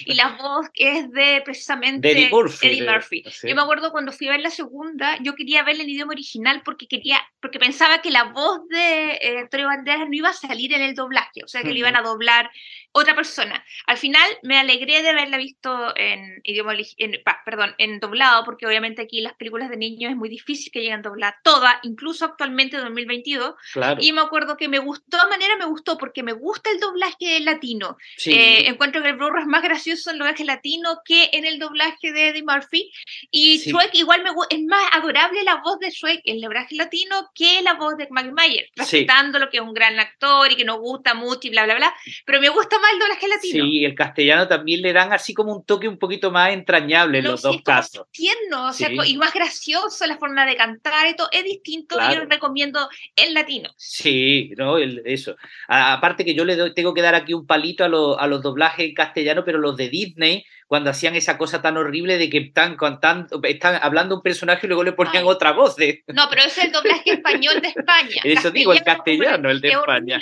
y 0.05 0.13
la 0.15 0.37
voz 0.37 0.67
es 0.73 1.11
de 1.11 1.41
precisamente 1.45 2.11
Eddie 2.11 2.29
Murphy. 2.31 3.23
Yo 3.43 3.55
me 3.55 3.61
acuerdo 3.61 3.91
cuando 3.91 4.11
fui 4.11 4.27
a 4.27 4.31
ver 4.31 4.39
la 4.39 4.49
segunda, 4.49 5.17
yo 5.21 5.35
quería 5.35 5.63
ver 5.63 5.79
el 5.79 5.87
idioma 5.87 6.13
original 6.13 6.61
porque 6.65 6.87
quería, 6.87 7.19
porque 7.39 7.59
pensaba 7.59 8.01
que 8.01 8.09
la 8.09 8.25
voz 8.25 8.67
de 8.69 9.19
eh, 9.21 9.39
Antonio 9.39 9.67
Banderas 9.67 10.07
no 10.07 10.15
iba 10.15 10.29
a 10.29 10.33
salir 10.33 10.73
en 10.73 10.81
el 10.81 10.95
doblaje, 10.95 11.43
o 11.43 11.47
sea 11.47 11.61
que 11.61 11.71
le 11.71 11.79
iban 11.79 11.95
a 11.95 12.01
doblar 12.01 12.49
otra 12.91 13.15
persona. 13.15 13.63
Al 13.85 13.97
final 13.97 14.23
me 14.43 14.57
alegré 14.57 15.01
de 15.01 15.09
haberla 15.09 15.37
visto 15.37 15.95
en 15.95 16.41
idioma, 16.43 16.73
en, 16.97 17.21
perdón, 17.45 17.75
en 17.77 17.99
doblado, 17.99 18.43
porque 18.43 18.65
obviamente 18.65 19.01
aquí 19.01 19.21
las 19.21 19.33
películas 19.33 19.69
de 19.69 19.77
niños 19.77 20.11
es 20.11 20.17
muy 20.17 20.29
difícil 20.29 20.71
que 20.71 20.81
lleguen 20.81 21.01
dobladas 21.01 21.35
todas, 21.43 21.75
incluso 21.83 22.25
actualmente 22.25 22.77
en 22.77 22.83
2022. 22.83 23.55
Y 23.99 24.11
me 24.11 24.21
acuerdo 24.21 24.57
que 24.57 24.67
me 24.67 24.79
gustó, 24.79 25.17
de 25.17 25.29
manera 25.29 25.55
me 25.55 25.65
gustó, 25.65 25.97
porque 25.97 26.23
me 26.23 26.33
gusta 26.33 26.69
el 26.71 26.79
doblaje 26.79 27.39
latino. 27.41 27.90
Eh, 28.25 28.67
encuentro 28.67 29.01
que 29.01 29.09
el 29.09 29.17
Blu-ray 29.17 29.43
es 29.43 29.47
más 29.47 29.63
gracioso 29.63 30.09
en 30.09 30.15
el 30.15 30.19
doblaje 30.19 30.45
latino 30.45 30.99
que 31.05 31.29
en 31.33 31.45
el 31.45 31.59
doblaje 31.59 32.11
de 32.11 32.29
Eddie 32.29 32.43
Murphy. 32.43 32.91
Y 33.29 33.57
Shrek 33.59 33.93
igual 33.93 34.23
me 34.23 34.29
es 34.49 34.63
más 34.63 34.83
adorable 34.91 35.43
la 35.43 35.61
voz 35.63 35.79
de 35.79 35.89
Shrek 35.89 36.21
en 36.25 36.35
el 36.35 36.41
doblaje 36.41 36.75
latino 36.75 37.29
que 37.33 37.61
la 37.61 37.73
voz 37.75 37.97
de 37.97 38.07
Myers, 38.11 38.69
respetando 38.75 39.39
lo 39.39 39.49
que 39.49 39.57
es 39.57 39.63
un 39.63 39.73
gran 39.73 39.99
actor 39.99 40.51
y 40.51 40.55
que 40.55 40.65
nos 40.65 40.79
gusta 40.79 41.13
mucho 41.13 41.47
y 41.47 41.49
bla, 41.49 41.65
bla, 41.65 41.75
bla. 41.75 41.93
Pero 42.25 42.41
me 42.41 42.49
gusta 42.49 42.79
más 42.79 42.93
el 42.93 42.99
doblaje 42.99 43.27
latino. 43.27 43.65
Sí, 43.65 43.85
el 43.85 43.95
castellano 43.95 44.47
también 44.47 44.81
le 44.81 44.93
dan 44.93 45.13
así 45.13 45.33
como 45.33 45.53
un 45.53 45.65
toque 45.65 45.87
un 45.87 45.97
poquito 45.97 46.31
más 46.31 46.51
entrañable 46.51 47.19
en 47.19 47.25
los 47.25 47.41
dos 47.41 47.61
casos. 47.61 48.07
Tierno, 48.11 48.67
o 48.67 48.73
sea, 48.73 48.89
y 49.05 49.17
más 49.17 49.33
gracioso 49.33 50.05
la 50.05 50.17
forma 50.17 50.45
de 50.45 50.55
cantar 50.55 51.07
y 51.07 51.15
todo, 51.15 51.29
es 51.31 51.43
distinto 51.43 51.97
y 51.99 52.15
yo 52.15 52.25
recomiendo 52.25 52.89
el 53.15 53.33
latino. 53.33 53.69
Sí, 53.77 54.51
no, 54.57 54.77
eso. 54.77 55.35
aparte 55.67 56.25
que 56.25 56.33
yo 56.33 56.45
le 56.45 56.71
tengo 56.71 56.93
que 56.93 57.01
dar 57.01 57.15
aquí 57.15 57.33
un 57.33 57.45
palito 57.45 57.80
a, 57.83 57.87
a 57.87 58.27
los 58.27 58.41
doblajes 58.41 58.85
en 58.87 58.93
castellano, 58.93 59.43
pero 59.45 59.59
los 59.59 59.75
de 59.77 59.89
Disney, 59.89 60.45
cuando 60.71 60.89
hacían 60.89 61.17
esa 61.17 61.37
cosa 61.37 61.61
tan 61.61 61.75
horrible 61.75 62.17
de 62.17 62.29
que 62.29 62.37
están, 62.37 62.77
contando, 62.77 63.41
están 63.43 63.77
hablando 63.83 64.15
un 64.15 64.21
personaje 64.21 64.65
y 64.65 64.69
luego 64.69 64.85
le 64.85 64.93
ponían 64.93 65.25
otra 65.25 65.51
voz. 65.51 65.75
De... 65.75 66.01
No, 66.07 66.29
pero 66.29 66.43
es 66.43 66.57
el 66.59 66.71
doblaje 66.71 67.11
español 67.11 67.59
de 67.59 67.67
España. 67.67 68.21
Eso 68.23 68.51
digo, 68.51 68.71
el 68.71 68.81
castellano, 68.81 69.49
el 69.49 69.59
de 69.59 69.67
España. 69.67 70.21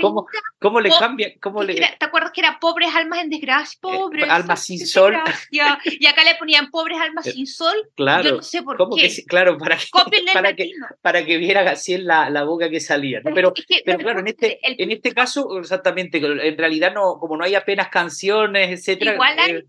¿Cómo, 0.00 0.28
¿Cómo, 0.60 0.80
le 0.80 0.88
cambia? 0.88 1.32
Cómo 1.40 1.64
le... 1.64 1.74
¿Te 1.74 1.96
acuerdas 1.98 2.30
que 2.30 2.42
era 2.42 2.60
pobres 2.60 2.94
almas 2.94 3.24
en 3.24 3.30
desgracia? 3.30 3.76
Eh, 3.76 3.80
pobres. 3.80 4.30
almas 4.30 4.64
sin 4.64 4.86
sol. 4.86 5.18
Y 5.50 5.58
acá 6.06 6.22
le 6.22 6.36
ponían 6.36 6.70
pobres 6.70 7.00
almas 7.00 7.24
sin 7.24 7.48
sol. 7.48 7.74
Claro. 7.96 8.22
Yo 8.22 8.36
no 8.36 8.42
sé 8.42 8.62
por 8.62 8.76
qué. 8.94 9.08
Que, 9.08 9.24
claro, 9.24 9.58
para 9.58 9.76
que, 9.76 9.86
para 10.32 10.54
que, 10.54 10.70
para 11.00 11.26
que 11.26 11.38
vieran 11.38 11.66
así 11.66 11.94
en 11.94 12.06
la, 12.06 12.30
la 12.30 12.44
boca 12.44 12.70
que 12.70 12.78
salía. 12.78 13.20
Pero, 13.24 13.52
pero, 13.84 13.98
claro, 13.98 14.20
en 14.20 14.28
este, 14.28 14.60
en 14.62 14.92
este 14.92 15.12
caso, 15.12 15.58
exactamente, 15.58 16.18
en 16.18 16.56
realidad 16.56 16.94
no, 16.94 17.18
como 17.18 17.36
no 17.36 17.42
hay 17.42 17.56
apenas 17.56 17.88
canciones, 17.88 18.70
etcétera. 18.70 19.14
Igual 19.14 19.36
eh, 19.48 19.64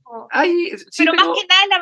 pero, 0.98 1.14
más 1.14 1.28
que 1.40 1.48
nada 1.48 1.68
la 1.70 1.82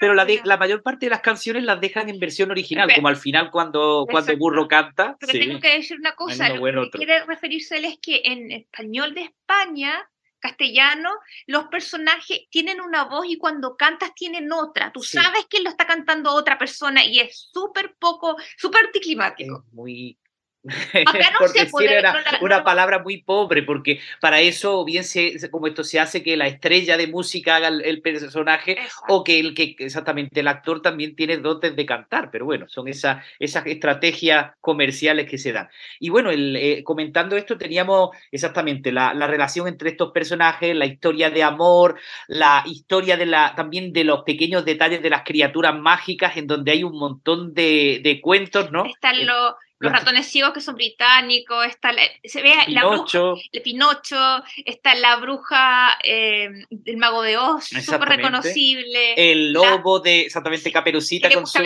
Pero 0.00 0.14
la, 0.14 0.26
la, 0.44 0.56
mayor 0.56 0.82
parte 0.82 1.06
de 1.06 1.10
las 1.10 1.20
canciones 1.20 1.64
las 1.64 1.80
dejan 1.80 2.08
en 2.08 2.18
versión 2.18 2.50
original, 2.50 2.92
como 2.94 3.08
al 3.08 3.16
final 3.16 3.50
cuando, 3.50 4.06
cuando 4.10 4.36
Burro 4.36 4.68
canta. 4.68 5.16
Pero 5.20 5.32
tengo 5.32 5.60
que 5.60 5.76
decir 5.76 5.98
una 5.98 6.14
cosa, 6.14 6.48
lo 6.48 6.90
que 6.90 6.98
quiere 6.98 7.24
referirse 7.24 7.78
él 7.78 7.84
es 7.86 7.98
que 8.00 8.22
en 8.24 8.50
español 8.52 9.14
de 9.14 9.22
España 9.22 10.08
castellano, 10.40 11.10
los 11.46 11.64
personajes 11.64 12.42
tienen 12.50 12.80
una 12.80 13.04
voz 13.04 13.26
y 13.28 13.38
cuando 13.38 13.76
cantas 13.76 14.14
tienen 14.14 14.52
otra. 14.52 14.92
Tú 14.92 15.02
sabes 15.02 15.46
que 15.46 15.60
lo 15.60 15.70
está 15.70 15.86
cantando 15.86 16.32
otra 16.32 16.56
persona 16.58 17.04
y 17.04 17.20
es 17.20 17.48
súper 17.52 17.96
poco, 17.98 18.36
súper 18.56 18.86
anticlimático. 18.86 19.64
Es 19.66 19.72
muy 19.72 20.18
porque 21.38 21.68
era 21.80 22.22
una 22.40 22.64
palabra 22.64 22.98
muy 22.98 23.22
pobre, 23.22 23.62
porque 23.62 24.00
para 24.20 24.40
eso 24.40 24.84
bien 24.84 25.04
se, 25.04 25.50
como 25.50 25.68
esto 25.68 25.84
se 25.84 26.00
hace 26.00 26.22
que 26.22 26.36
la 26.36 26.46
estrella 26.46 26.96
de 26.96 27.06
música 27.06 27.56
haga 27.56 27.68
el, 27.68 28.02
personaje 28.02 28.78
o 29.08 29.22
que 29.22 29.38
el 29.38 29.54
que 29.54 29.76
exactamente 29.78 30.40
el 30.40 30.48
actor 30.48 30.82
también 30.82 31.14
tiene 31.14 31.36
dotes 31.36 31.76
de 31.76 31.86
cantar, 31.86 32.30
pero 32.30 32.44
bueno, 32.44 32.68
son 32.68 32.88
esas, 32.88 33.24
esas 33.38 33.66
estrategias 33.66 34.52
comerciales 34.60 35.28
que 35.28 35.38
se 35.38 35.52
dan. 35.52 35.68
Y 36.00 36.08
bueno, 36.10 36.30
el, 36.30 36.56
eh, 36.56 36.82
comentando 36.82 37.36
esto 37.36 37.56
teníamos 37.56 38.10
exactamente 38.32 38.90
la, 38.90 39.14
la, 39.14 39.26
relación 39.26 39.68
entre 39.68 39.90
estos 39.90 40.12
personajes, 40.12 40.74
la 40.74 40.86
historia 40.86 41.30
de 41.30 41.42
amor, 41.42 41.98
la 42.26 42.64
historia 42.66 43.16
de 43.16 43.26
la, 43.26 43.54
también 43.54 43.92
de 43.92 44.04
los 44.04 44.22
pequeños 44.24 44.64
detalles 44.64 45.02
de 45.02 45.10
las 45.10 45.22
criaturas 45.22 45.78
mágicas 45.78 46.36
en 46.36 46.46
donde 46.46 46.72
hay 46.72 46.82
un 46.82 46.98
montón 46.98 47.54
de, 47.54 48.00
de 48.02 48.20
cuentos, 48.20 48.72
¿no? 48.72 48.84
Están 48.84 49.26
los 49.26 49.54
los 49.80 49.92
ratones 49.92 50.26
ciegos 50.26 50.52
que 50.52 50.60
son 50.60 50.74
británicos, 50.74 51.66
está 51.66 51.92
se 52.24 52.42
ve 52.42 52.52
la 52.68 52.86
bruja, 52.86 53.34
el 53.52 53.62
Pinocho, 53.62 54.42
está 54.64 54.94
la 54.94 55.16
bruja 55.16 55.98
eh, 56.02 56.48
del 56.70 56.96
mago 56.96 57.22
de 57.22 57.36
Oz, 57.36 57.66
súper 57.66 58.08
reconocible. 58.08 59.14
El 59.16 59.52
lobo 59.52 60.00
de 60.00 60.22
exactamente 60.22 60.72
Caperucita 60.72 61.30
con 61.30 61.46
su 61.46 61.58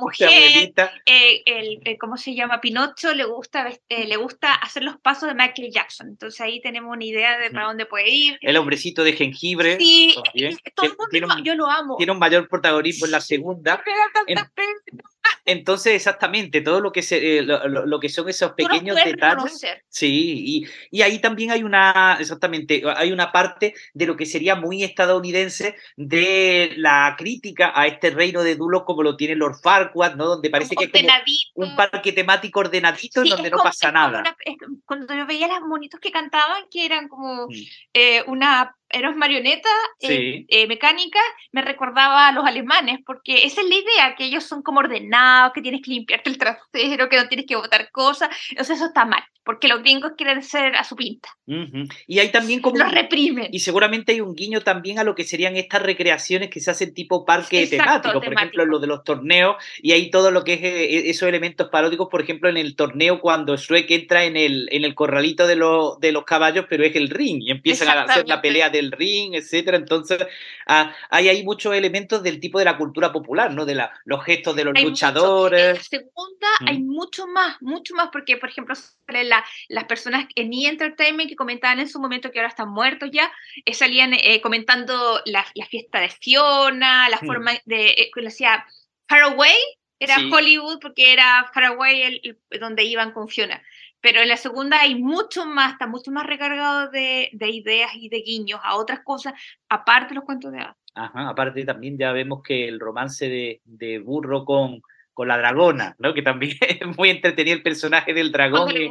mujer. 0.00 0.72
Eh, 1.06 1.42
el, 1.46 1.80
eh, 1.84 1.98
¿Cómo 1.98 2.16
se 2.16 2.34
llama? 2.34 2.60
Pinocho 2.60 3.14
le 3.14 3.24
gusta, 3.24 3.68
le 3.88 4.16
gusta 4.16 4.54
hacer 4.54 4.82
los 4.82 4.98
pasos 4.98 5.28
de 5.28 5.34
Michael 5.34 5.70
Jackson. 5.72 6.08
Entonces 6.08 6.40
ahí 6.40 6.60
tenemos 6.60 6.94
una 6.94 7.04
idea 7.04 7.38
de 7.38 7.50
para 7.50 7.66
dónde 7.66 7.86
puede 7.86 8.10
ir. 8.10 8.38
El 8.40 8.56
hombrecito 8.56 9.04
de 9.04 9.12
jengibre. 9.12 9.76
Sí, 9.78 10.14
todo 10.74 10.86
el 10.86 11.26
mundo, 11.26 11.42
yo 11.44 11.54
lo 11.54 11.66
amo. 11.66 11.96
Tiene 11.96 12.12
un 12.12 12.18
mayor 12.18 12.48
protagonismo 12.48 13.06
en 13.06 13.12
la 13.12 13.20
segunda. 13.20 13.82
Entonces, 15.50 15.94
exactamente, 15.94 16.60
todo 16.60 16.80
lo 16.80 16.92
que, 16.92 17.02
se, 17.02 17.38
eh, 17.38 17.42
lo, 17.42 17.98
que 18.00 18.10
son 18.10 18.28
esos 18.28 18.52
pequeños 18.52 18.96
detalles. 19.02 19.64
Sí, 19.88 20.34
y, 20.46 20.66
y 20.90 21.02
ahí 21.02 21.20
también 21.20 21.50
hay 21.50 21.62
una, 21.62 22.18
exactamente, 22.20 22.82
hay 22.96 23.12
una 23.12 23.32
parte 23.32 23.72
de 23.94 24.06
lo 24.06 24.14
que 24.14 24.26
sería 24.26 24.56
muy 24.56 24.84
estadounidense 24.84 25.74
de 25.96 26.74
la 26.76 27.14
crítica 27.16 27.72
a 27.74 27.86
este 27.86 28.10
reino 28.10 28.42
de 28.42 28.56
Dulos 28.56 28.82
como 28.84 29.02
lo 29.02 29.16
tiene 29.16 29.34
Lord 29.36 29.56
Farquaad, 29.62 30.16
¿no? 30.16 30.26
Donde 30.26 30.50
parece 30.50 30.76
que 30.76 30.84
es 30.84 30.90
como 30.92 31.08
un 31.70 31.76
parque 31.76 32.12
temático 32.12 32.60
ordenadito 32.60 33.22
Sí, 33.22 33.28
en 33.30 33.36
donde 33.36 33.50
no 33.50 33.56
como- 33.56 33.70
pasa 33.70 33.90
nada. 33.90 34.20
una- 34.20 34.36
cuando 34.84 35.14
yo 35.14 35.26
veía 35.26 35.48
las 35.48 35.62
monitos 35.62 35.98
que 35.98 36.10
cantaban, 36.10 36.64
que 36.70 36.84
eran 36.84 37.08
como 37.08 37.46
Mm. 37.46 37.52
eh, 37.94 38.22
una 38.26 38.74
eran 38.90 39.18
marionetas 39.18 39.72
eh, 40.00 40.06
Sí. 40.08 40.46
eh, 40.48 40.66
mecánicas, 40.66 41.22
me 41.52 41.62
recordaba 41.62 42.28
a 42.28 42.32
los 42.32 42.44
alemanes, 42.46 43.00
porque 43.04 43.44
esa 43.44 43.60
es 43.60 43.68
la 43.68 43.74
idea, 43.74 44.14
que 44.16 44.24
ellos 44.24 44.44
son 44.44 44.62
como 44.62 44.80
ordenados, 44.80 45.52
que 45.52 45.62
tienes 45.62 45.82
que 45.82 45.90
limpiarte 45.90 46.30
el 46.30 46.38
trasero, 46.38 47.08
que 47.08 47.16
no 47.16 47.28
tienes 47.28 47.46
que 47.46 47.56
botar 47.56 47.90
cosas. 47.90 48.30
Entonces 48.50 48.76
eso 48.76 48.86
está 48.86 49.04
mal, 49.04 49.22
porque 49.44 49.68
los 49.68 49.82
gringos 49.82 50.12
quieren 50.16 50.42
ser 50.42 50.76
a 50.76 50.84
su 50.84 50.96
pinta. 50.96 51.28
Ujú. 51.46 51.88
Y 52.06 52.18
hay 52.18 52.30
también 52.30 52.60
como... 52.60 52.78
Los 52.78 52.92
reprimen. 52.92 53.48
Y 53.52 53.58
seguramente 53.60 54.12
hay 54.12 54.20
un 54.20 54.34
guiño 54.34 54.60
también 54.62 54.98
a 54.98 55.04
lo 55.04 55.14
que 55.14 55.24
serían 55.24 55.56
estas 55.56 55.82
recreaciones 55.82 56.50
que 56.50 56.60
se 56.60 56.70
hacen 56.70 56.94
tipo 56.94 57.24
parque 57.24 57.62
Exacto, 57.62 58.10
temático, 58.10 58.12
por 58.14 58.24
ejemplo, 58.24 58.62
temático. 58.62 58.64
lo 58.66 58.78
de 58.78 58.86
los 58.86 59.04
torneos, 59.04 59.56
y 59.82 59.92
hay 59.92 60.10
todo 60.10 60.30
lo 60.30 60.44
que 60.44 60.54
es 60.54 60.62
eh, 60.62 61.10
esos 61.10 61.28
elementos 61.28 61.68
paródicos, 61.70 62.08
por 62.10 62.22
ejemplo, 62.22 62.48
en 62.48 62.56
el 62.56 62.76
torneo 62.76 63.20
cuando 63.20 63.56
Shrek 63.56 63.90
entra 63.90 64.24
en 64.24 64.36
el, 64.36 64.68
en 64.70 64.84
el 64.84 64.94
corralito 64.94 65.46
de, 65.46 65.56
los 65.56 65.98
de 66.00 66.12
los 66.12 66.24
caballos, 66.24 66.66
pero 66.68 66.84
es 66.84 66.94
el 66.96 67.08
ring, 67.10 67.42
y 67.42 67.50
empiezan 67.50 67.88
a 67.88 68.02
hacer 68.02 68.26
la 68.28 68.40
pelea 68.40 68.70
del 68.78 68.92
ring, 68.92 69.34
etcétera. 69.34 69.76
Entonces, 69.76 70.26
ah, 70.66 70.94
hay 71.10 71.28
ahí 71.28 71.42
muchos 71.44 71.74
elementos 71.74 72.22
del 72.22 72.40
tipo 72.40 72.58
de 72.58 72.64
la 72.64 72.76
cultura 72.78 73.12
popular, 73.12 73.52
¿no? 73.52 73.64
De 73.66 73.74
la, 73.74 73.92
los 74.04 74.24
gestos 74.24 74.56
de 74.56 74.64
los 74.64 74.74
Hay 74.74 74.84
mucho. 74.86 75.06
En 75.06 75.14
la 75.14 75.20
luchadores. 75.20 75.86
segunda 75.86 76.48
Mm. 76.60 76.68
hay 76.68 76.78
mucho 76.78 77.26
más, 77.26 77.60
mucho 77.60 77.94
más, 77.94 78.08
porque, 78.12 78.36
por 78.36 78.48
ejemplo, 78.48 78.74
la- 79.08 79.44
las 79.68 79.84
personas 79.84 80.26
en 80.34 80.52
E! 80.52 80.66
Entertainment 80.68 81.28
que 81.28 81.36
comentaban 81.36 81.80
en 81.80 81.88
su 81.88 82.00
momento 82.00 82.30
que 82.30 82.38
ahora 82.38 82.48
están 82.48 82.68
muertos 82.70 83.10
ya, 83.12 83.30
eh, 83.64 83.74
salían 83.74 84.14
eh, 84.14 84.40
comentando 84.40 85.20
la, 85.26 85.44
la 85.54 85.66
fiesta 85.66 86.00
de 86.00 86.08
Fiona, 86.08 87.08
la 87.08 87.18
Mm. 87.22 87.26
forma 87.26 87.52
de, 87.64 87.86
eh, 87.90 88.10
que 88.14 88.20
lo 88.22 88.28
hacía 88.28 88.64
Faraway, 89.08 89.56
era 90.00 90.16
Sí. 90.16 90.30
Hollywood 90.32 90.78
porque 90.80 91.12
era 91.12 91.50
Faraway 91.52 92.02
el, 92.02 92.20
el- 92.50 92.60
donde 92.60 92.84
iban 92.84 93.12
con 93.12 93.28
Fiona. 93.28 93.60
Pero 94.00 94.20
en 94.20 94.28
la 94.28 94.36
segunda 94.36 94.80
hay 94.80 95.02
mucho 95.02 95.44
más, 95.46 95.72
está 95.72 95.86
mucho 95.86 96.10
más 96.10 96.26
recargado 96.26 96.90
de, 96.90 97.30
de 97.32 97.50
ideas 97.50 97.90
y 97.94 98.08
de 98.08 98.18
guiños 98.18 98.60
a 98.62 98.76
otras 98.76 99.00
cosas, 99.00 99.34
aparte 99.68 100.10
de 100.10 100.14
los 100.16 100.24
cuentos 100.24 100.52
de 100.52 100.60
hadas. 100.60 100.76
Ajá, 100.94 101.28
aparte 101.28 101.64
también 101.64 101.96
ya 101.96 102.12
vemos 102.12 102.42
que 102.42 102.66
el 102.68 102.80
romance 102.80 103.28
de, 103.28 103.60
de 103.64 103.98
Burro 103.98 104.44
con, 104.44 104.82
con 105.18 105.26
la 105.26 105.36
dragona, 105.36 105.96
¿no? 105.98 106.14
Que 106.14 106.22
también 106.22 106.56
es 106.60 106.96
muy 106.96 107.10
entretenido 107.10 107.56
el 107.56 107.62
personaje 107.64 108.14
del 108.14 108.30
dragón. 108.30 108.70
Eh. 108.70 108.88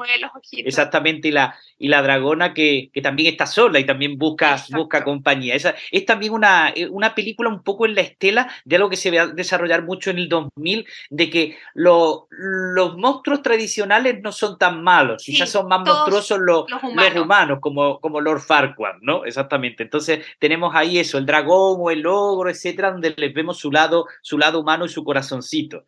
Exactamente, 0.67 1.29
y 1.29 1.31
la, 1.31 1.55
y 1.79 1.87
la 1.87 2.01
dragona 2.01 2.53
que, 2.53 2.89
que 2.93 3.01
también 3.01 3.31
está 3.31 3.45
sola 3.45 3.79
y 3.79 3.85
también 3.85 4.17
busca, 4.17 4.51
Exacto. 4.51 4.75
busca 4.77 5.03
compañía. 5.05 5.55
Esa, 5.55 5.73
es 5.89 6.05
también 6.05 6.33
una, 6.33 6.73
eh, 6.75 6.89
una 6.89 7.15
película 7.15 7.47
un 7.49 7.63
poco 7.63 7.85
en 7.85 7.95
la 7.95 8.01
estela 8.01 8.49
de 8.65 8.75
algo 8.75 8.89
que 8.89 8.97
se 8.97 9.09
va 9.09 9.21
a 9.23 9.27
desarrollar 9.27 9.83
mucho 9.83 10.09
en 10.11 10.17
el 10.17 10.27
2000, 10.27 10.85
de 11.09 11.29
que 11.29 11.57
lo- 11.73 12.27
los 12.29 12.97
monstruos 12.97 13.41
tradicionales 13.41 14.21
no 14.21 14.33
son 14.33 14.57
tan 14.57 14.83
malos, 14.83 15.23
Sí, 15.23 15.31
quizás 15.31 15.49
son 15.49 15.69
más 15.69 15.79
monstruosos 15.79 16.39
los, 16.39 16.69
los 16.69 16.83
los 16.83 16.91
humanos. 16.91 17.21
humanos, 17.23 17.59
como, 17.61 18.01
como 18.01 18.19
Lord 18.19 18.41
Farquaad, 18.41 18.95
¿no? 18.99 19.23
Exactamente. 19.23 19.83
Entonces 19.83 20.25
tenemos 20.39 20.75
ahí 20.75 20.99
eso, 20.99 21.17
el 21.17 21.25
dragón 21.25 21.77
o 21.79 21.89
el 21.89 22.05
ogro, 22.05 22.49
etcétera, 22.49 22.91
donde 22.91 23.13
les 23.15 23.33
vemos 23.33 23.57
su 23.59 23.71
lado, 23.71 24.07
su 24.21 24.37
lado 24.37 24.59
humano 24.59 24.83
y 24.83 24.89
su 24.89 25.05
corazoncito. 25.05 25.85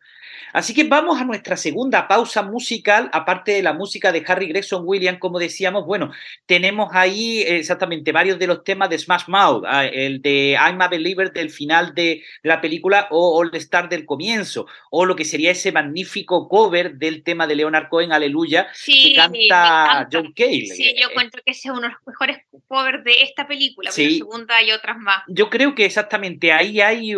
Así 0.52 0.74
que 0.74 0.84
vamos 0.84 1.20
a 1.20 1.24
nuestra 1.24 1.56
segunda 1.56 2.08
pausa 2.08 2.42
musical, 2.42 3.08
aparte 3.12 3.52
de 3.52 3.62
la 3.62 3.72
música 3.72 4.12
de 4.12 4.24
Harry 4.26 4.46
Gregson 4.48 4.82
Williams, 4.84 5.18
como 5.18 5.38
decíamos, 5.38 5.86
bueno, 5.86 6.10
tenemos 6.46 6.90
ahí 6.92 7.40
eh, 7.42 7.56
exactamente 7.58 8.12
varios 8.12 8.38
de 8.38 8.46
los 8.46 8.64
temas 8.64 8.90
de 8.90 8.98
Smash 8.98 9.24
Mouth, 9.28 9.64
ah, 9.66 9.86
el 9.86 10.20
de 10.22 10.52
I'm 10.60 10.80
a 10.82 10.88
Believer 10.88 11.32
del 11.32 11.50
final 11.50 11.94
de 11.94 12.22
la 12.42 12.60
película 12.60 13.06
o 13.10 13.38
All 13.38 13.50
Star 13.54 13.88
del 13.88 14.04
comienzo, 14.06 14.66
o 14.90 15.04
lo 15.06 15.14
que 15.16 15.24
sería 15.24 15.50
ese 15.50 15.72
magnífico 15.72 16.48
cover 16.48 16.94
del 16.96 17.22
tema 17.22 17.46
de 17.46 17.54
Leonard 17.56 17.88
Cohen, 17.88 18.12
Aleluya, 18.12 18.68
Sí, 18.74 19.14
que 19.14 19.16
canta. 19.16 20.08
John 20.12 20.32
Cale. 20.36 20.66
Sí, 20.66 20.94
yo 21.00 21.08
encuentro 21.10 21.42
que 21.44 21.52
ese 21.52 21.68
es 21.68 21.72
uno 21.72 21.82
de 21.82 21.88
los 21.90 22.06
mejores 22.06 22.38
covers 22.68 23.04
de 23.04 23.22
esta 23.22 23.46
película, 23.46 23.90
Sí. 23.90 24.04
la 24.04 24.24
segunda 24.24 24.56
hay 24.56 24.72
otras 24.72 24.96
más. 24.98 25.22
Yo 25.28 25.50
creo 25.50 25.74
que 25.74 25.84
exactamente 25.84 26.52
ahí 26.52 26.80
hay, 26.80 27.14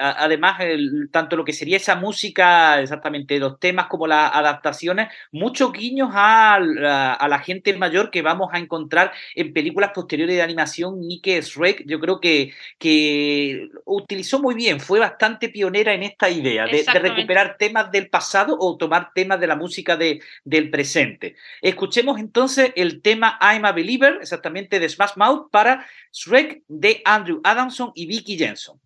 además, 0.00 0.60
el- 0.60 1.08
tanto 1.10 1.36
lo 1.36 1.44
que 1.44 1.52
sería 1.52 1.76
esa 1.76 1.94
música, 1.96 2.45
exactamente 2.80 3.38
los 3.38 3.58
temas 3.58 3.86
como 3.86 4.06
las 4.06 4.34
adaptaciones, 4.34 5.08
muchos 5.32 5.72
guiños 5.72 6.10
a, 6.12 6.58
la- 6.60 7.14
a 7.14 7.28
la 7.28 7.38
gente 7.40 7.76
mayor 7.76 8.10
que 8.10 8.22
vamos 8.22 8.50
a 8.52 8.58
encontrar 8.58 9.12
en 9.34 9.52
películas 9.52 9.90
posteriores 9.94 10.36
de 10.36 10.42
animación. 10.42 11.00
Nike 11.00 11.40
Shrek, 11.42 11.84
yo 11.86 11.98
creo 12.00 12.20
que, 12.20 12.52
que 12.78 13.68
utilizó 13.84 14.40
muy 14.40 14.54
bien, 14.54 14.80
fue 14.80 14.98
bastante 15.00 15.48
pionera 15.48 15.92
en 15.94 16.02
esta 16.02 16.30
idea 16.30 16.64
de- 16.66 16.78
recuperar 17.16 17.56
temas 17.58 17.90
del 17.90 18.08
pasado 18.08 18.56
o 18.58 18.76
tomar 18.76 19.10
temas 19.14 19.40
de 19.40 19.46
la 19.46 19.56
música 19.56 19.96
de, 19.96 20.20
del 20.44 20.70
presente. 20.70 21.36
Escuchemos 21.62 22.18
entonces 22.18 22.72
el 22.76 23.02
tema 23.02 23.38
I'm 23.40 23.64
a 23.64 23.72
Believer, 23.72 24.18
exactamente 24.20 24.78
de 24.78 24.88
Smash 24.88 25.16
Mouth, 25.16 25.50
para 25.50 25.86
Shrek 26.12 26.62
de 26.68 27.02
Andrew 27.04 27.40
Adamson 27.44 27.92
y 27.94 28.06
Vicky 28.06 28.36
Jensen. 28.38 28.76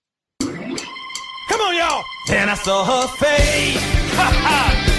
Come 1.51 1.63
on, 1.63 1.75
y'all. 1.75 2.05
Then 2.29 2.49
I 2.49 2.55
saw 2.55 2.85
her 2.85 3.09
face. 3.09 3.83
Ha 4.21 4.29
ha. 4.45 4.90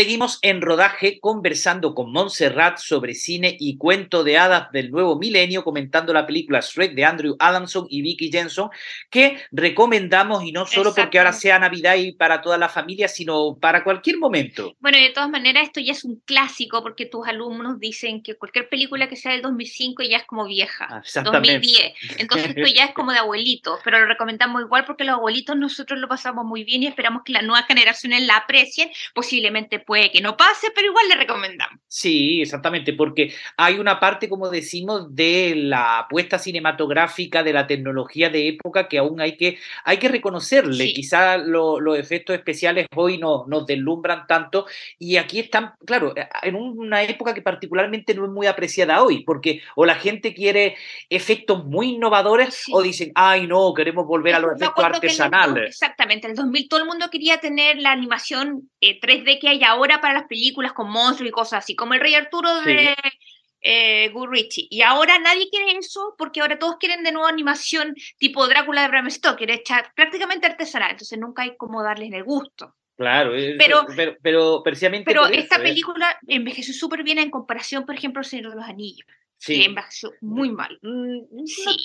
Seguimos 0.00 0.38
en 0.40 0.62
rodaje 0.62 1.20
conversando 1.20 1.94
con 1.94 2.10
Montserrat 2.10 2.78
sobre 2.78 3.14
cine 3.14 3.54
y 3.60 3.76
cuento 3.76 4.24
de 4.24 4.38
hadas 4.38 4.72
del 4.72 4.90
nuevo 4.90 5.18
milenio, 5.18 5.62
comentando 5.62 6.14
la 6.14 6.24
película 6.24 6.60
Shrek 6.60 6.94
de 6.94 7.04
Andrew 7.04 7.36
Adamson 7.38 7.86
y 7.90 8.00
Vicky 8.00 8.32
Jensen, 8.32 8.68
que 9.10 9.38
recomendamos 9.52 10.42
y 10.42 10.52
no 10.52 10.64
solo 10.64 10.94
porque 10.94 11.18
ahora 11.18 11.34
sea 11.34 11.58
Navidad 11.58 11.96
y 11.96 12.12
para 12.12 12.40
toda 12.40 12.56
la 12.56 12.70
familia, 12.70 13.08
sino 13.08 13.58
para 13.60 13.84
cualquier 13.84 14.16
momento. 14.16 14.74
Bueno, 14.80 14.96
de 14.96 15.10
todas 15.10 15.28
maneras, 15.28 15.64
esto 15.64 15.80
ya 15.80 15.92
es 15.92 16.02
un 16.02 16.22
clásico 16.24 16.82
porque 16.82 17.04
tus 17.04 17.28
alumnos 17.28 17.78
dicen 17.78 18.22
que 18.22 18.36
cualquier 18.36 18.70
película 18.70 19.06
que 19.06 19.16
sea 19.16 19.32
del 19.32 19.42
2005 19.42 20.02
ya 20.04 20.16
es 20.16 20.24
como 20.24 20.46
vieja. 20.46 20.86
Ah, 20.88 21.00
exactamente. 21.04 21.52
2010. 21.52 22.20
Entonces 22.20 22.48
esto 22.56 22.74
ya 22.74 22.86
es 22.86 22.94
como 22.94 23.12
de 23.12 23.18
abuelitos, 23.18 23.78
pero 23.84 24.00
lo 24.00 24.06
recomendamos 24.06 24.62
igual 24.62 24.86
porque 24.86 25.04
los 25.04 25.16
abuelitos 25.16 25.58
nosotros 25.58 26.00
lo 26.00 26.08
pasamos 26.08 26.46
muy 26.46 26.64
bien 26.64 26.84
y 26.84 26.86
esperamos 26.86 27.20
que 27.22 27.34
las 27.34 27.42
nuevas 27.42 27.66
generaciones 27.66 28.22
la 28.22 28.36
aprecien, 28.38 28.90
posiblemente 29.12 29.78
puede 29.90 30.12
que 30.12 30.20
no 30.20 30.36
pase, 30.36 30.68
pero 30.72 30.86
igual 30.86 31.08
le 31.08 31.16
recomendamos. 31.16 31.80
Sí, 31.88 32.40
exactamente, 32.42 32.92
porque 32.92 33.34
hay 33.56 33.80
una 33.80 33.98
parte, 33.98 34.28
como 34.28 34.48
decimos, 34.48 35.12
de 35.12 35.54
la 35.56 35.98
apuesta 36.00 36.38
cinematográfica, 36.38 37.42
de 37.42 37.52
la 37.52 37.66
tecnología 37.66 38.30
de 38.30 38.46
época 38.46 38.86
que 38.86 38.98
aún 38.98 39.20
hay 39.20 39.36
que, 39.36 39.58
hay 39.84 39.96
que 39.96 40.06
reconocerle. 40.06 40.84
Sí. 40.84 40.92
Quizá 40.94 41.38
lo- 41.38 41.80
los 41.80 41.98
efectos 41.98 42.36
especiales 42.36 42.86
hoy 42.94 43.18
no, 43.18 43.46
nos 43.48 43.66
deslumbran 43.66 44.28
tanto 44.28 44.66
y 44.96 45.16
aquí 45.16 45.40
están, 45.40 45.72
claro, 45.84 46.16
eh, 46.16 46.28
en 46.44 46.54
una 46.54 47.02
época 47.02 47.34
que 47.34 47.42
particularmente 47.42 48.14
no 48.14 48.26
es 48.26 48.30
muy 48.30 48.46
apreciada 48.46 49.02
hoy, 49.02 49.24
porque 49.24 49.60
o 49.74 49.84
la 49.84 49.96
gente 49.96 50.32
quiere 50.34 50.76
efectos 51.08 51.64
muy 51.64 51.94
innovadores 51.94 52.54
Sí. 52.54 52.70
o 52.72 52.80
dicen, 52.80 53.10
ay 53.16 53.48
no, 53.48 53.74
queremos 53.74 54.06
volver 54.06 54.36
a 54.36 54.38
los 54.38 54.52
efectos 54.54 54.84
artesanales. 54.84 55.70
exactamente, 55.70 56.28
en 56.28 56.30
el 56.32 56.36
2000 56.36 56.68
todo 56.68 56.78
el 56.80 56.86
mundo 56.86 57.08
quería 57.10 57.38
tener 57.40 57.78
la 57.78 57.90
animación 57.90 58.70
eh, 58.80 59.00
3D 59.00 59.40
que 59.40 59.48
hay 59.48 59.64
ahora 59.64 59.79
para 60.00 60.14
las 60.14 60.24
películas 60.24 60.72
con 60.72 60.90
monstruos 60.90 61.28
y 61.28 61.32
cosas 61.32 61.64
así, 61.64 61.74
como 61.76 61.94
el 61.94 62.00
Rey 62.00 62.14
Arturo 62.14 62.60
de 62.62 62.94
eh, 63.62 64.08
Guy 64.10 64.26
Ritchie. 64.30 64.68
Y 64.70 64.82
ahora 64.82 65.18
nadie 65.18 65.48
quiere 65.50 65.76
eso 65.78 66.14
porque 66.16 66.40
ahora 66.40 66.58
todos 66.58 66.76
quieren 66.78 67.02
de 67.02 67.12
nuevo 67.12 67.28
animación 67.28 67.94
tipo 68.18 68.46
Drácula 68.46 68.82
de 68.82 68.88
Bram 68.88 69.10
Stoker, 69.10 69.50
hecha 69.50 69.92
prácticamente 69.94 70.46
artesanal, 70.46 70.92
entonces 70.92 71.18
nunca 71.18 71.42
hay 71.42 71.56
como 71.56 71.82
darles 71.82 72.12
el 72.12 72.24
gusto. 72.24 72.74
Claro, 72.96 73.34
eh, 73.34 73.56
Pero- 73.58 73.86
pero, 73.96 74.16
pero, 74.22 74.62
precisamente 74.62 75.06
Pero 75.10 75.24
eso, 75.24 75.32
esta 75.34 75.56
eh. 75.56 75.60
película 75.62 76.18
envejeció 76.26 76.74
súper 76.74 77.02
bien 77.02 77.18
en 77.18 77.30
comparación, 77.30 77.86
por 77.86 77.94
ejemplo, 77.94 78.20
al 78.20 78.26
Señor 78.26 78.50
de 78.50 78.56
los 78.56 78.68
Anillos, 78.68 79.06
Sí. 79.40 79.64
envejeció 79.64 80.12
muy 80.20 80.50
mal. 80.52 80.78
Mm, 80.82 81.18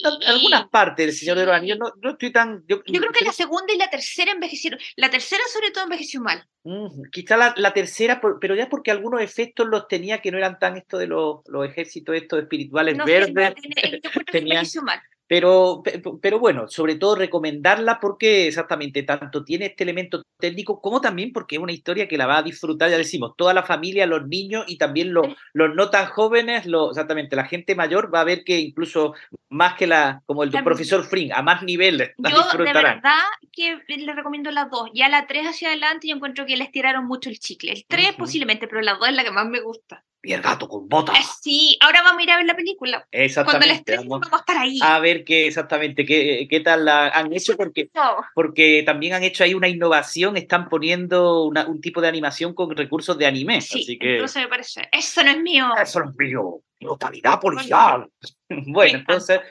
no 0.04 0.10
algunas 0.28 0.68
partes 0.70 1.06
del 1.06 1.16
Señor 1.16 1.38
de 1.38 1.46
los. 1.46 1.56
Anillos 1.56 1.78
no, 1.80 1.94
no 2.02 2.10
estoy 2.12 2.32
tan. 2.32 2.64
Yo, 2.68 2.82
Yo 2.86 3.00
creo 3.00 3.12
que 3.14 3.24
la 3.24 3.32
segunda 3.32 3.74
y 3.74 3.78
la 3.78 3.90
tercera 3.90 4.32
envejecieron. 4.34 4.78
La 4.98 5.10
tercera, 5.10 5.42
sobre 5.52 5.72
todo, 5.72 5.86
envejeció 5.86 6.20
mal. 6.20 6.46
Mm, 6.64 7.04
quizá 7.12 7.38
la, 7.38 7.54
la 7.58 7.72
tercera, 7.74 8.20
por- 8.20 8.40
pero 8.42 8.56
ya 8.56 8.68
porque 8.68 8.92
algunos 8.92 9.22
efectos 9.22 9.68
los 9.68 9.88
tenía 9.88 10.22
que 10.22 10.32
no 10.32 10.38
eran 10.38 10.60
tan 10.60 10.76
esto 10.76 10.98
de 10.98 11.08
los, 11.08 11.40
los 11.48 11.66
ejércitos 11.66 12.16
estos 12.16 12.42
espirituales 12.42 12.98
sé, 12.98 13.04
verdes. 13.06 13.56
yo 14.04 14.12
que 14.12 14.24
tenían- 14.32 14.58
envejeció 14.58 14.82
mal. 14.82 15.00
Pero, 15.28 15.82
pe- 15.84 16.02
pero 16.22 16.40
bueno, 16.40 16.68
sobre 16.68 16.96
todo 16.96 17.16
recomendarla 17.16 18.00
porque 18.00 18.48
exactamente 18.48 19.02
tanto 19.04 19.44
tiene 19.44 19.66
este 19.68 19.84
elemento 19.84 20.22
técnico 20.40 20.80
como 20.82 21.02
también 21.02 21.32
porque 21.34 21.56
es 21.56 21.62
una 21.62 21.72
historia 21.72 22.08
que 22.08 22.18
la 22.18 22.28
va 22.28 22.38
a 22.38 22.44
disfrutar, 22.44 22.90
ya 22.92 22.98
decimos, 22.98 23.34
toda 23.36 23.54
la 23.54 23.64
familia, 23.64 24.06
los 24.06 24.28
niños 24.28 24.66
y 24.68 24.78
también 24.78 25.14
los, 25.14 25.28
los 25.54 25.74
no 25.74 25.90
tan 25.90 26.06
jóvenes, 26.08 26.66
lo- 26.68 26.90
exactamente, 26.92 27.36
la 27.36 27.46
gente 27.46 27.74
mayor 27.76 28.14
va 28.14 28.22
a 28.22 28.26
ver 28.26 28.44
que 28.44 28.60
incluso 28.60 29.14
más 29.50 29.74
que 29.76 29.88
la, 29.88 30.22
como 30.26 30.44
el 30.44 30.50
También- 30.52 30.66
profesor 30.66 31.04
Fring, 31.04 31.32
a 31.34 31.42
más 31.42 31.64
niveles 31.64 32.12
la 32.18 32.30
Yo 32.30 32.38
de 32.38 32.44
disfrutarán. 32.44 32.96
verdad 33.02 33.24
que 33.52 33.80
le 33.98 34.14
recomiendo 34.14 34.52
las 34.52 34.70
dos. 34.70 34.90
Ya 34.94 35.10
la 35.10 35.26
tres 35.28 35.48
hacia 35.48 35.70
adelante 35.70 36.08
yo 36.08 36.16
encuentro 36.16 36.46
que 36.46 36.58
les 36.58 36.72
tiraron 36.72 37.06
mucho 37.08 37.30
el 37.30 37.40
chicle. 37.40 37.72
El 37.72 37.86
tres 37.88 38.14
posiblemente, 38.14 38.68
pero 38.68 38.82
la 38.82 38.94
dos 38.96 39.08
es 39.08 39.16
la 39.16 39.24
que 39.24 39.32
más 39.32 39.48
me 39.48 39.62
gusta. 39.62 40.04
Y 40.28 40.34
el 40.34 40.42
gato 40.42 40.68
con 40.68 40.90
botas. 40.90 41.18
Eh, 41.20 41.24
sí, 41.42 41.78
ahora 41.82 42.02
vamos 42.02 42.20
a 42.20 42.24
ir 42.24 42.32
a 42.32 42.38
ver 42.38 42.46
la 42.48 42.56
película. 42.56 42.98
Cuando 43.00 43.18
la 43.20 43.24
Exactamente. 43.26 43.74
estrenen 43.76 44.10
Vamos 44.10 44.28
vamos 44.30 44.40
a 44.40 44.42
estar 44.42 44.58
ahí. 44.58 44.80
a 44.82 45.00
ver 45.00 45.24
qué 45.24 45.46
exactamente 45.48 46.04
qué, 46.06 46.48
qué 46.50 46.60
tal 46.62 46.86
la 46.86 47.10
han 47.10 47.32
hecho 47.32 47.56
porque 47.56 47.90
No. 47.94 48.18
porque 48.34 48.82
también 48.86 49.14
han 49.14 49.24
hecho 49.24 49.44
ahí 49.44 49.54
una 49.54 49.68
innovación, 49.68 50.36
están 50.36 50.68
poniendo 50.68 51.44
una- 51.44 51.68
un 51.68 51.80
tipo 51.80 52.02
de 52.02 52.08
animación 52.08 52.54
con 52.56 52.76
recursos 52.76 53.18
de 53.18 53.28
anime, 53.28 53.62
Sí, 53.62 53.82
así 53.84 54.00
que 54.00 54.16
entonces 54.16 54.42
me 54.42 54.48
parece. 54.50 54.90
Eso 54.92 55.24
no 55.24 55.30
es 55.32 55.40
mío. 55.40 55.68
eso 55.80 56.00
no 56.00 56.10
es 56.10 56.16
mío, 56.18 56.62
brutalidad 56.82 57.40
policial. 57.40 58.08
bueno, 58.50 58.98
entonces 59.00 59.42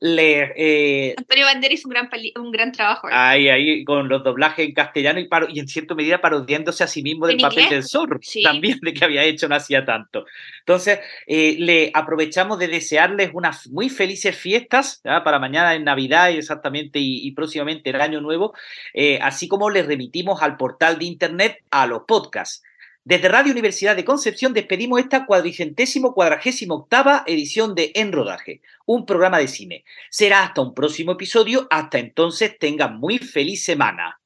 eh, 0.00 1.14
Antonio 1.16 1.44
Banderas 1.44 1.78
hizo 1.78 1.88
un 1.88 1.92
gran, 1.94 2.08
un 2.36 2.50
gran 2.50 2.72
trabajo. 2.72 3.08
ahí. 3.10 3.48
ahí, 3.48 3.70
ahí 3.70 3.84
con 3.84 4.08
los 4.08 4.24
doblajes 4.24 4.66
en 4.66 4.72
castellano 4.74 5.20
y, 5.20 5.58
en 5.58 5.68
cierta 5.68 5.94
medida 5.94 6.20
parodiándose 6.20 6.84
a 6.84 6.86
sí 6.86 7.02
mismo 7.02 7.26
del 7.26 7.36
¿En 7.36 7.42
papel 7.42 7.64
inglés? 7.64 7.70
del 7.70 7.88
zorro, 7.88 8.18
Sí. 8.22 8.42
también 8.42 8.78
de 8.80 8.94
que 8.94 9.04
había 9.04 9.24
hecho 9.24 9.48
no 9.48 9.54
hacía 9.56 9.84
tanto. 9.84 10.24
Entonces, 10.60 11.00
eh, 11.26 11.56
le 11.58 11.90
aprovechamos 11.94 12.58
de 12.58 12.68
desearles 12.68 13.30
unas 13.34 13.68
muy 13.68 13.88
felices 13.88 14.36
fiestas 14.36 15.00
¿ya? 15.04 15.22
para 15.22 15.38
mañana 15.38 15.74
en 15.74 15.84
Navidad 15.84 16.30
exactamente 16.30 16.98
y, 16.98 17.26
y 17.26 17.32
próximamente 17.32 17.90
el 17.90 18.00
Año 18.00 18.20
Nuevo, 18.20 18.54
eh, 18.94 19.18
así 19.22 19.48
como 19.48 19.70
les 19.70 19.86
remitimos 19.86 20.42
al 20.42 20.56
portal 20.56 20.98
de 20.98 21.04
Internet 21.04 21.58
a 21.70 21.86
los 21.86 22.02
podcasts. 22.06 22.62
Desde 23.02 23.28
Radio 23.28 23.52
Universidad 23.52 23.96
de 23.96 24.04
Concepción 24.04 24.52
despedimos 24.52 25.00
esta 25.00 25.24
cuadricentésimo 25.24 26.12
cuadragésimo 26.12 26.74
octava 26.74 27.24
edición 27.26 27.74
de 27.74 27.92
En 27.94 28.12
Rodaje, 28.12 28.60
un 28.84 29.06
programa 29.06 29.38
de 29.38 29.48
cine. 29.48 29.84
Será 30.10 30.42
hasta 30.42 30.60
un 30.60 30.74
próximo 30.74 31.12
episodio. 31.12 31.66
Hasta 31.70 31.98
entonces, 31.98 32.58
tengan 32.58 33.00
muy 33.00 33.18
feliz 33.18 33.64
semana. 33.64 34.20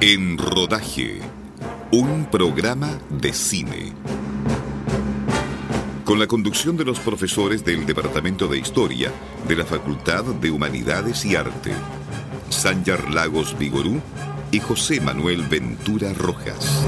En 0.00 0.38
Rodaje, 0.38 1.20
un 1.92 2.28
programa 2.28 2.98
de 3.10 3.32
cine. 3.32 3.92
Con 6.06 6.20
la 6.20 6.28
conducción 6.28 6.76
de 6.76 6.84
los 6.84 7.00
profesores 7.00 7.64
del 7.64 7.84
Departamento 7.84 8.46
de 8.46 8.58
Historia 8.58 9.10
de 9.48 9.56
la 9.56 9.64
Facultad 9.64 10.22
de 10.22 10.52
Humanidades 10.52 11.24
y 11.24 11.34
Arte, 11.34 11.72
Sanjar 12.48 13.10
Lagos 13.12 13.58
Vigorú 13.58 14.00
y 14.52 14.60
José 14.60 15.00
Manuel 15.00 15.42
Ventura 15.42 16.12
Rojas. 16.12 16.86